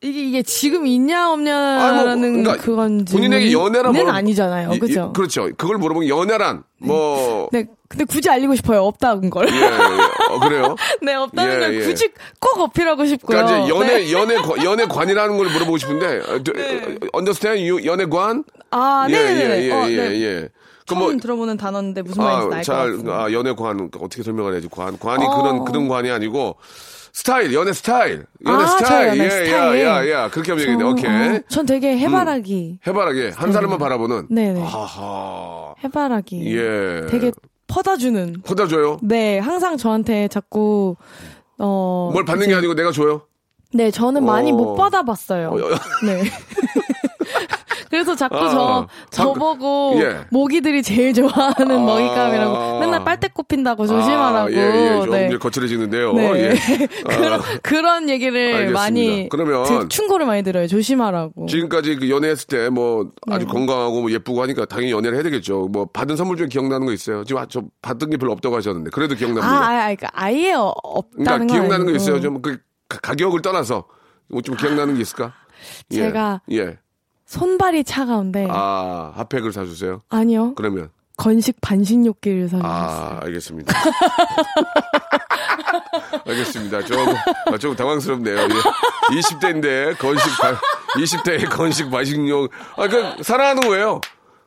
[0.02, 5.10] 이게 이게 지금 있냐 없냐라는 뭐, 그러니까 그건 본인에게 연애란 는 뭐라- 아니잖아요, 이- 그죠?
[5.12, 5.50] 이- 그렇죠.
[5.58, 8.84] 그걸 물어보면 연애란 뭐 네, 근데 굳이 알리고 싶어요.
[8.84, 9.48] 없다는 걸.
[9.50, 10.34] 예, 예.
[10.34, 10.76] 어, 그래요.
[11.02, 11.86] 네, 없다는 예, 걸 예.
[11.86, 13.38] 굳이 꼭 어필하고 싶고요.
[13.44, 14.12] 그러니까 이제 연애 네.
[14.12, 16.54] 연애 관- 연애관이라는 걸 물어보고 싶은데 어, 저,
[17.14, 18.44] understand you 연애관?
[18.70, 19.62] 아, 예, 네네네.
[19.64, 20.22] 예, 예, 어, 예, 네.
[20.22, 20.50] 예.
[20.88, 23.24] 그 처음 뭐 들어보는 단어인데 무슨 말인지 아, 알것 잘, 같습니다.
[23.24, 24.98] 아, 연애관, 어떻게 설명을 해야지, 관.
[25.00, 25.42] 관이 어.
[25.42, 26.56] 그런, 그런 관이 아니고,
[27.18, 28.28] 스타일, 연애 스타일.
[28.46, 29.08] 연애 아, 스타일.
[29.08, 29.82] 연애 예, 스타일.
[29.84, 30.30] 야, 야, 야.
[30.30, 30.84] 그렇게 하면 되겠네.
[30.84, 31.10] 저- 오케이.
[31.38, 33.30] 어, 전 되게 해바라기, 해바라기.
[33.36, 34.28] 한 사람만 바라보는.
[34.30, 34.62] 네네.
[34.62, 35.74] 하하.
[35.84, 36.56] 해바라기.
[36.56, 37.08] 예.
[37.10, 37.32] 되게
[37.66, 38.44] 퍼다주는.
[38.46, 39.00] 퍼다줘요?
[39.02, 40.96] 네, 항상 저한테 자꾸
[41.58, 42.12] 어.
[42.14, 43.24] 뭘 받는 게 아니고 내가 줘요?
[43.74, 44.56] 네, 저는 많이 어.
[44.56, 45.48] 못 받아봤어요.
[45.50, 45.70] 어, 어,
[46.06, 46.22] 네.
[47.90, 50.26] 그래서 자꾸 아, 저, 저보고 예.
[50.32, 51.80] 모기들이 제일 좋아하는 아.
[51.80, 54.48] 먹잇감이라고 맨날 빨대 꼽힌다고 조심하라고.
[54.48, 55.02] 아, 예, 예.
[55.02, 55.28] 좀 네.
[55.28, 56.14] 이제 거칠어지는데요.
[56.14, 56.32] 네.
[56.52, 56.88] 예.
[57.08, 58.80] 그런, 그런 얘기를 알겠습니다.
[58.80, 60.68] 많이 그러면 들- 충고를 많이 들어요.
[60.68, 61.46] 조심하라고.
[61.48, 63.52] 지금까지 그 연애했을 때 뭐 아주 네.
[63.52, 65.68] 건강하고 뭐 예쁘고 하니까 당연히 연애를 해야 되겠죠.
[65.72, 67.24] 뭐 받은 선물 중에 기억나는 거 있어요?
[67.24, 69.48] 지금 아, 저 받은 게 별로 없다고 하셨는데 그래도 아, 기억납니다.
[69.48, 71.92] 아, 아, 그러니까 아예 어- 없다는 그러니까 건 기억나는 거.
[71.94, 72.20] 있어요?
[72.22, 72.58] 좀 그
[73.02, 73.86] 가격을 떠나서
[74.30, 75.34] 뭐 좀 기억나는 게 있을까?
[75.92, 75.96] 예.
[75.98, 76.78] 제가 예.
[77.28, 80.02] 손발이 차가운데 아 핫팩을 사주세요.
[80.10, 82.72] 아니요 그러면 건식 반신욕기를 사주셨어요.
[82.72, 83.74] 아 알겠습니다.
[86.26, 86.84] 알겠습니다.
[86.86, 87.16] 조금
[87.52, 88.38] 아, 조금 당황스럽네요.
[88.38, 88.48] 예.
[89.16, 90.56] 20대인데 건식 반
[90.96, 94.02] 20대에 건식 마식용 아그 사랑하는 거예요.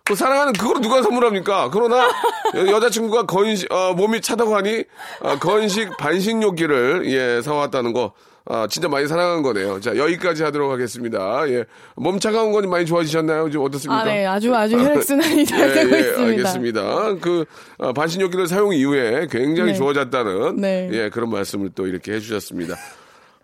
[0.04, 1.70] 그 사랑하는 그걸 누가 선물합니까?
[1.70, 2.08] 그러나
[2.54, 4.84] 여- 여자친구가 건식 어, 몸이 차다고 하니
[5.22, 8.12] 아, 건식 반신욕기를 예 사왔다는 거.
[8.46, 9.80] 아, 진짜 많이 사랑한 거네요.
[9.80, 11.48] 자, 여기까지 하도록 하겠습니다.
[11.48, 11.64] 예.
[11.94, 13.50] 몸 차가운 건 많이 좋아지셨나요?
[13.50, 14.00] 좀 어떻습니까?
[14.00, 16.24] 아, 네, 아주 아주 혈액순환이 잘 예, 되고 예, 있습니다.
[16.26, 17.14] 알겠습니다.
[17.20, 17.44] 그
[17.78, 19.78] 아, 반신욕기를 사용 이후에 굉장히 네.
[19.78, 20.88] 좋아졌다는 네.
[20.92, 22.76] 예 그런 말씀을 또 이렇게 해 주셨습니다.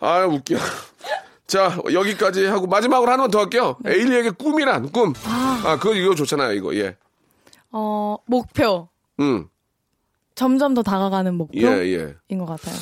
[0.00, 0.56] 아 웃겨.
[1.46, 3.76] 자 여기까지 하고 마지막으로 하나만 더 할게요.
[3.86, 5.12] 에일리에게 꿈이란 꿈.
[5.24, 6.96] 아, 그거 이거 좋잖아요 이거 예.
[7.70, 8.88] 어, 목표.
[9.20, 9.46] 음.
[10.34, 12.36] 점점 더 다가가는 예 목표인 예.
[12.36, 12.74] 것 같아요.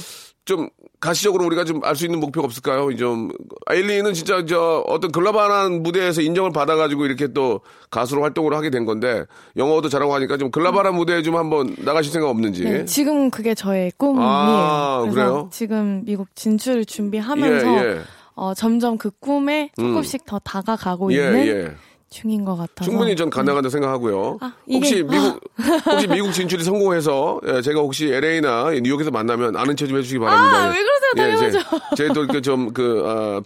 [0.45, 0.69] 좀
[1.01, 2.95] 가시적으로 우리가 좀 알 수 있는 목표가 없을까요?
[2.97, 3.31] 좀
[3.71, 9.25] 에일리는 진짜 저 어떤 글로벌한 무대에서 인정을 받아가지고 이렇게 또 가수로 활동을 하게 된 건데
[9.57, 12.65] 영어도 잘하고 하니까 좀 글로벌한 무대에 좀 한번 나가실 생각 없는지.
[12.65, 14.29] 네, 지금 그게 저의 꿈이에요.
[14.29, 15.49] 아, 그래요?
[15.53, 18.01] 지금 미국 진출을 준비하면서 예, 예.
[18.35, 21.75] 어, 점점 그 꿈에 조금씩 더 다가가고 예, 있는 예.
[22.15, 24.39] 중인 것 같아서 충분히 전 가능하다 생각하고요.
[24.41, 25.41] 아, 혹시 미국
[25.91, 30.59] 혹시 미국 진출이 성공해서 예, 제가 혹시 LA나 뉴욕에서 만나면 아는 체 좀 해주시기 바랍니다.
[30.59, 31.39] 아, 왜 그러세요?
[31.51, 31.95] 당연하죠.
[31.97, 33.43] 제도 좀그 아,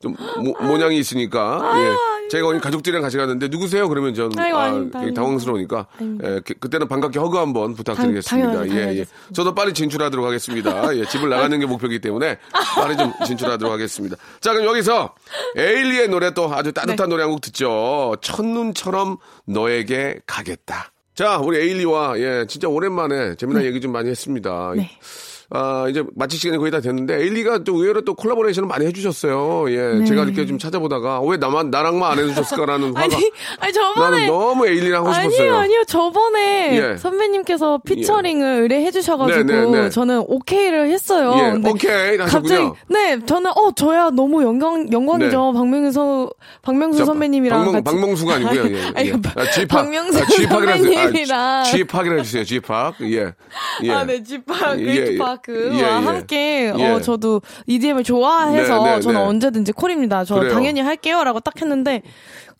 [0.00, 1.96] 좀 모, 모양이 있으니까 예.
[2.30, 3.88] 제가 오늘 가족들이랑 같이 갔는데 누구세요?
[3.88, 5.00] 그러면 전 아이고, 아, 아닙니다.
[5.14, 5.86] 당황스러우니까.
[6.00, 8.52] 예, 그, 그때는 반갑게 허그 한번 부탁드리겠습니다.
[8.52, 9.06] 당연하죠, 예, 예.
[9.32, 10.94] 저도 빨리 진출하도록 하겠습니다.
[10.96, 12.38] 예, 집을 나가는 게 목표이기 때문에
[12.76, 14.16] 빨리 좀 진출하도록 하겠습니다.
[14.40, 15.14] 자, 그럼 여기서
[15.56, 17.06] 에일리의 노래 또 아주 따뜻한 네.
[17.06, 18.16] 노래 한 곡 듣죠.
[18.20, 19.16] 첫눈처럼
[19.46, 20.92] 너에게 가겠다.
[21.14, 24.72] 자, 우리 에일리와 예, 진짜 오랜만에 재미난 얘기 좀 많이 했습니다.
[24.76, 24.90] 네.
[25.50, 29.70] 아, 이제 마칠 시간이 거의 다 됐는데, 에일리가 또 의외로 또 콜라보레이션을 많이 해주셨어요.
[29.70, 33.08] 예, 제가 이렇게 좀 찾아보다가, 왜 나만, 나랑만 안 해주셨을까라는 화가.
[33.08, 33.14] 네.
[33.16, 35.40] 아니, 아니 저번에 나는 너무 에일리랑 하고 싶었어요.
[35.40, 35.84] 아니요, 아니요.
[35.88, 36.96] 저번에 예.
[36.96, 39.90] 선배님께서 피처링을 의뢰해주셔가지고 네, 네, 네.
[39.90, 41.34] 저는 오케이를 했어요.
[41.36, 42.74] 예, 근데 오케이 갑자기 하셨군요.
[42.88, 45.52] 네, 저는 어 저야 너무 영광 영광이죠.
[45.52, 46.30] 박명수
[46.62, 48.64] 박명수 자, 선배님이랑 박명, 같이 박명수가 아니고요.
[48.66, 48.82] 예, 예.
[48.94, 49.68] 아니, 아, G팍.
[49.68, 50.48] 박명수 아, 해주세요.
[50.48, 52.44] 선배님이랑 아, G팍이라 해주세요.
[52.44, 52.94] G팍.
[53.02, 53.32] 예.
[53.82, 53.90] 예.
[53.90, 55.18] 아, 네, 집합, 예, 그레이트 예.
[55.18, 55.39] 팍.
[55.42, 55.84] 그와 예, 예.
[55.84, 56.84] 함께 예.
[56.90, 59.26] 어 저도 EDM을 좋아해서 네, 네, 저는 네.
[59.26, 60.24] 언제든지 콜입니다.
[60.24, 60.52] 저 그래요.
[60.52, 62.02] 당연히 할게요라고 딱 했는데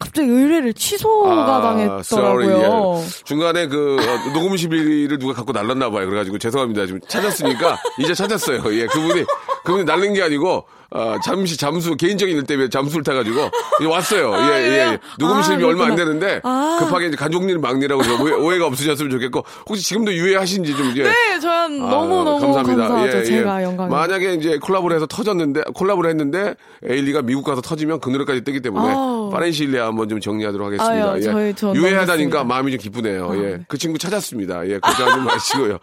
[0.00, 2.00] 갑자기 의뢰를 취소가 아, 당했더라고요.
[2.00, 3.06] sorry, 예.
[3.24, 6.06] 중간에 그 어, 녹음실을 누가 갖고 날랐나 봐요.
[6.06, 6.86] 그래가지고 죄송합니다.
[6.86, 8.62] 지금 찾았으니까 이제 찾았어요.
[8.72, 9.24] 예, 그분이
[9.64, 14.32] 그분이 날린 게 아니고 어, 잠시 잠수 개인적인 일 때문에 잠수를 타가지고 이제 왔어요.
[14.34, 14.98] 예, 예, 예.
[15.18, 15.94] 녹음실이 아, 얼마 안.
[15.94, 16.78] 되는데 아.
[16.80, 21.02] 급하게 이제 간종일 막내라고 좀 오해, 오해 가 없으셨으면 좋겠고 혹시 지금도 유해하신지 좀 이제
[21.04, 22.88] 네, 저는 아, 너무 너무 감사합니다.
[22.88, 23.16] 감사하죠.
[23.18, 23.24] 예, 예.
[23.24, 23.88] 제가 영광.
[23.90, 28.88] 만약에 이제 콜라보를 해서 터졌는데 콜라보를 했는데 에일리가 미국 가서 터지면 그 노래까지 뜨기 때문에
[29.30, 29.34] 아우.
[29.36, 31.12] 파렌실리아 한번 좀 정리하도록 하겠습니다.
[31.12, 31.52] 아유, 예.
[31.54, 33.30] 저희 유해하다니까 마음이 좀 기쁘네요.
[33.30, 33.40] 아, 예.
[33.40, 33.58] 네.
[33.68, 34.66] 그 친구 찾았습니다.
[34.68, 34.78] 예.
[34.78, 35.78] 걱정하지 마시고요.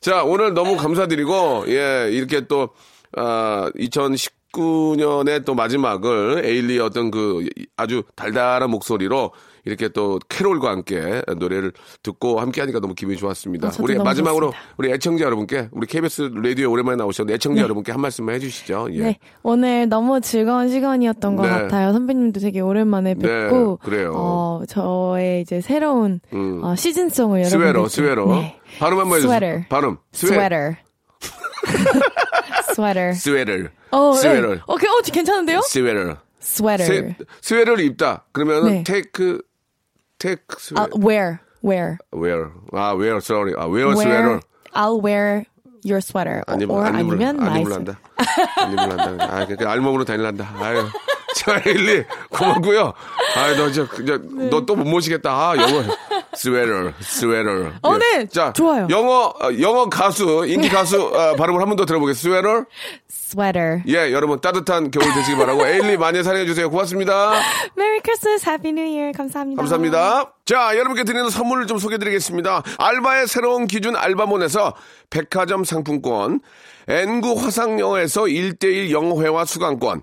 [0.00, 2.70] 자, 오늘 너무 감사드리고 예, 이렇게 또
[3.16, 9.32] 아, 2019년의 또 마지막을 에일리의 어떤 그 아주 달달한 목소리로
[9.64, 13.68] 이렇게 또 캐롤과 함께 노래를 듣고 함께 하니까 너무 기분이 좋았습니다.
[13.68, 14.74] 아, 우리 마지막으로 좋습니다.
[14.78, 18.88] 우리 애청자 여러분께 우리 KBS 라디오에 오랜만에 나오셨는데 애청자 여러분께 한 말씀만 해주시죠.
[18.92, 18.98] 예.
[19.02, 21.48] 네, 오늘 너무 즐거운 시간이었던 것 네.
[21.50, 21.92] 같아요.
[21.92, 24.12] 선배님도 되게 오랜만에 뵙고, 네, 그래요.
[24.14, 26.62] 어, 저의 이제 새로운 음.
[26.64, 28.26] 어, 시즌송을 sweater, sweater.
[28.26, 28.60] 네.
[28.78, 29.38] 발음 한번 해주세요.
[29.38, 29.68] 스웨터.
[29.68, 29.96] 발음.
[30.12, 30.76] 스웨터.
[32.74, 33.12] 스웨터.
[33.14, 33.52] 스웨터.
[33.90, 34.54] 어, 스웨터.
[34.54, 34.60] 네.
[34.66, 35.60] 어, 그, 어, 괜찮은데요?
[35.62, 36.16] 스웨터.
[36.40, 36.84] 스웨터.
[36.84, 38.24] 스, 스웨터를 입다.
[38.32, 38.84] 그러면은 네.
[38.84, 39.42] 테이크
[40.19, 40.83] 테이크 스웨터.
[40.83, 41.97] 아, wear, wear.
[42.13, 42.51] wear.
[42.73, 43.53] 아, wear sorry.
[43.55, 44.39] 아, wear wear, 스웨터.
[44.73, 45.45] I'll wear
[45.83, 46.41] your sweater.
[46.47, 47.99] 안 입을 or 안 입을 아니면 안 my 입을란다.
[48.57, 49.23] 안 입을란다.
[49.25, 50.53] 아, 그 알몸으로 다닐란다.
[50.59, 50.87] 아유.
[51.40, 52.92] 자, 일리 고맙고요.
[53.36, 53.86] 아, 너저
[54.50, 55.30] 너또 못 모시겠다.
[55.30, 55.82] 아, 영어
[56.34, 57.50] 스웨터, 스웨터.
[57.82, 58.26] 어, 네.
[58.26, 58.86] 자, 좋아요.
[58.90, 62.40] 영어 어, 영어 가수 인기 가수 어, 발음을 한 번 더 들어보겠습니다.
[62.42, 62.64] 스웨터.
[63.08, 63.82] sweater.
[63.88, 66.68] 예, 여러분 따뜻한 겨울 되시기 바라고 에일리 많이 사랑해 주세요.
[66.68, 67.32] 고맙습니다.
[67.78, 69.12] Merry Christmas, Happy New Year.
[69.16, 69.60] 감사합니다.
[69.62, 70.32] 감사합니다.
[70.44, 72.62] 자, 여러분께 드리는 선물을 좀 소개해 드리겠습니다.
[72.78, 74.74] 알바의 새로운 기준 알바몬에서
[75.10, 76.40] 백화점 상품권,
[76.88, 80.02] N구 화상영어에서 1대1 영어회화 수강권,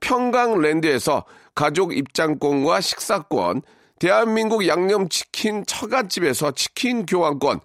[0.00, 3.62] 평강랜드에서 가족 입장권과 식사권,
[3.98, 7.60] 대한민국 양념치킨 처갓집에서 치킨 교환권,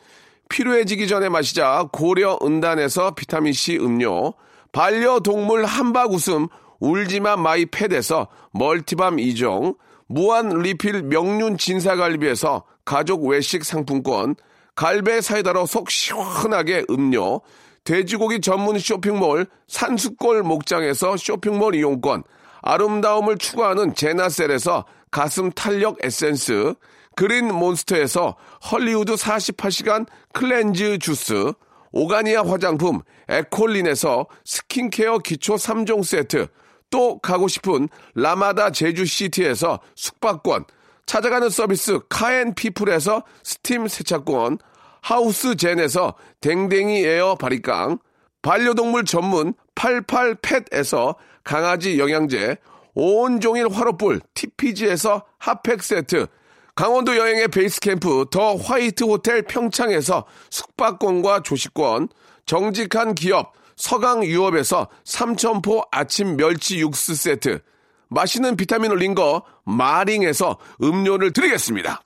[0.49, 4.33] 필요해지기 전에 마시자 고려 은단에서 비타민C 음료,
[4.71, 6.47] 반려동물 함박 웃음
[6.79, 9.75] 울지마 마이 팻에서 멀티밤 2종,
[10.07, 14.35] 무한 리필 명륜 진사갈비에서 가족 외식 상품권,
[14.75, 17.41] 갈배 사이다로 속 시원하게 음료,
[17.83, 22.23] 돼지고기 전문 쇼핑몰 산수골 목장에서 쇼핑몰 이용권,
[22.61, 26.75] 아름다움을 추구하는 제나셀에서 가슴 탄력 에센스,
[27.15, 28.37] 그린 몬스터에서
[28.71, 31.53] 헐리우드 48시간 클렌즈 주스,
[31.91, 36.47] 오가니아 화장품 에콜린에서 스킨케어 기초 3종 세트,
[36.89, 40.65] 또 가고 싶은 라마다 제주시티에서 숙박권,
[41.05, 44.59] 찾아가는 서비스 카앤피플에서 스팀 세차권,
[45.01, 47.99] 하우스젠에서 댕댕이 에어 바리깡,
[48.41, 52.57] 반려동물 전문 88팻에서 강아지 영양제,
[52.93, 56.27] 온종일 화로불 TPG에서 핫팩 세트,
[56.75, 62.09] 강원도 여행의 베이스 캠프 더 화이트 호텔 평창에서 숙박권과 조식권,
[62.45, 67.59] 정직한 기업 서강 유업에서 삼천포 아침 멸치 육수 세트,
[68.09, 72.01] 맛있는 비타민 올린 거 마링에서 음료를 드리겠습니다.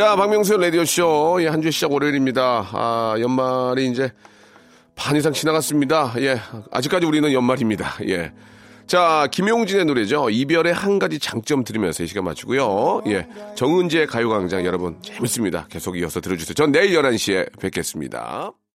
[0.00, 1.40] 자, 박명수의 라디오쇼.
[1.42, 2.70] 예, 한 주 시작 월요일입니다.
[2.72, 4.10] 아, 연말이 이제
[4.96, 6.14] 반 이상 지나갔습니다.
[6.20, 7.96] 예, 아직까지 우리는 연말입니다.
[8.08, 8.32] 예.
[8.86, 10.30] 자, 김용진의 노래죠.
[10.30, 13.02] 이별의 한 가지 장점 들으면서 이 시간 마치고요.
[13.08, 13.28] 예.
[13.56, 15.66] 정은지의 가요광장 여러분 재밌습니다.
[15.68, 16.54] 계속 이어서 들어주세요.
[16.54, 18.52] 전 내일 11시에 뵙겠습니다.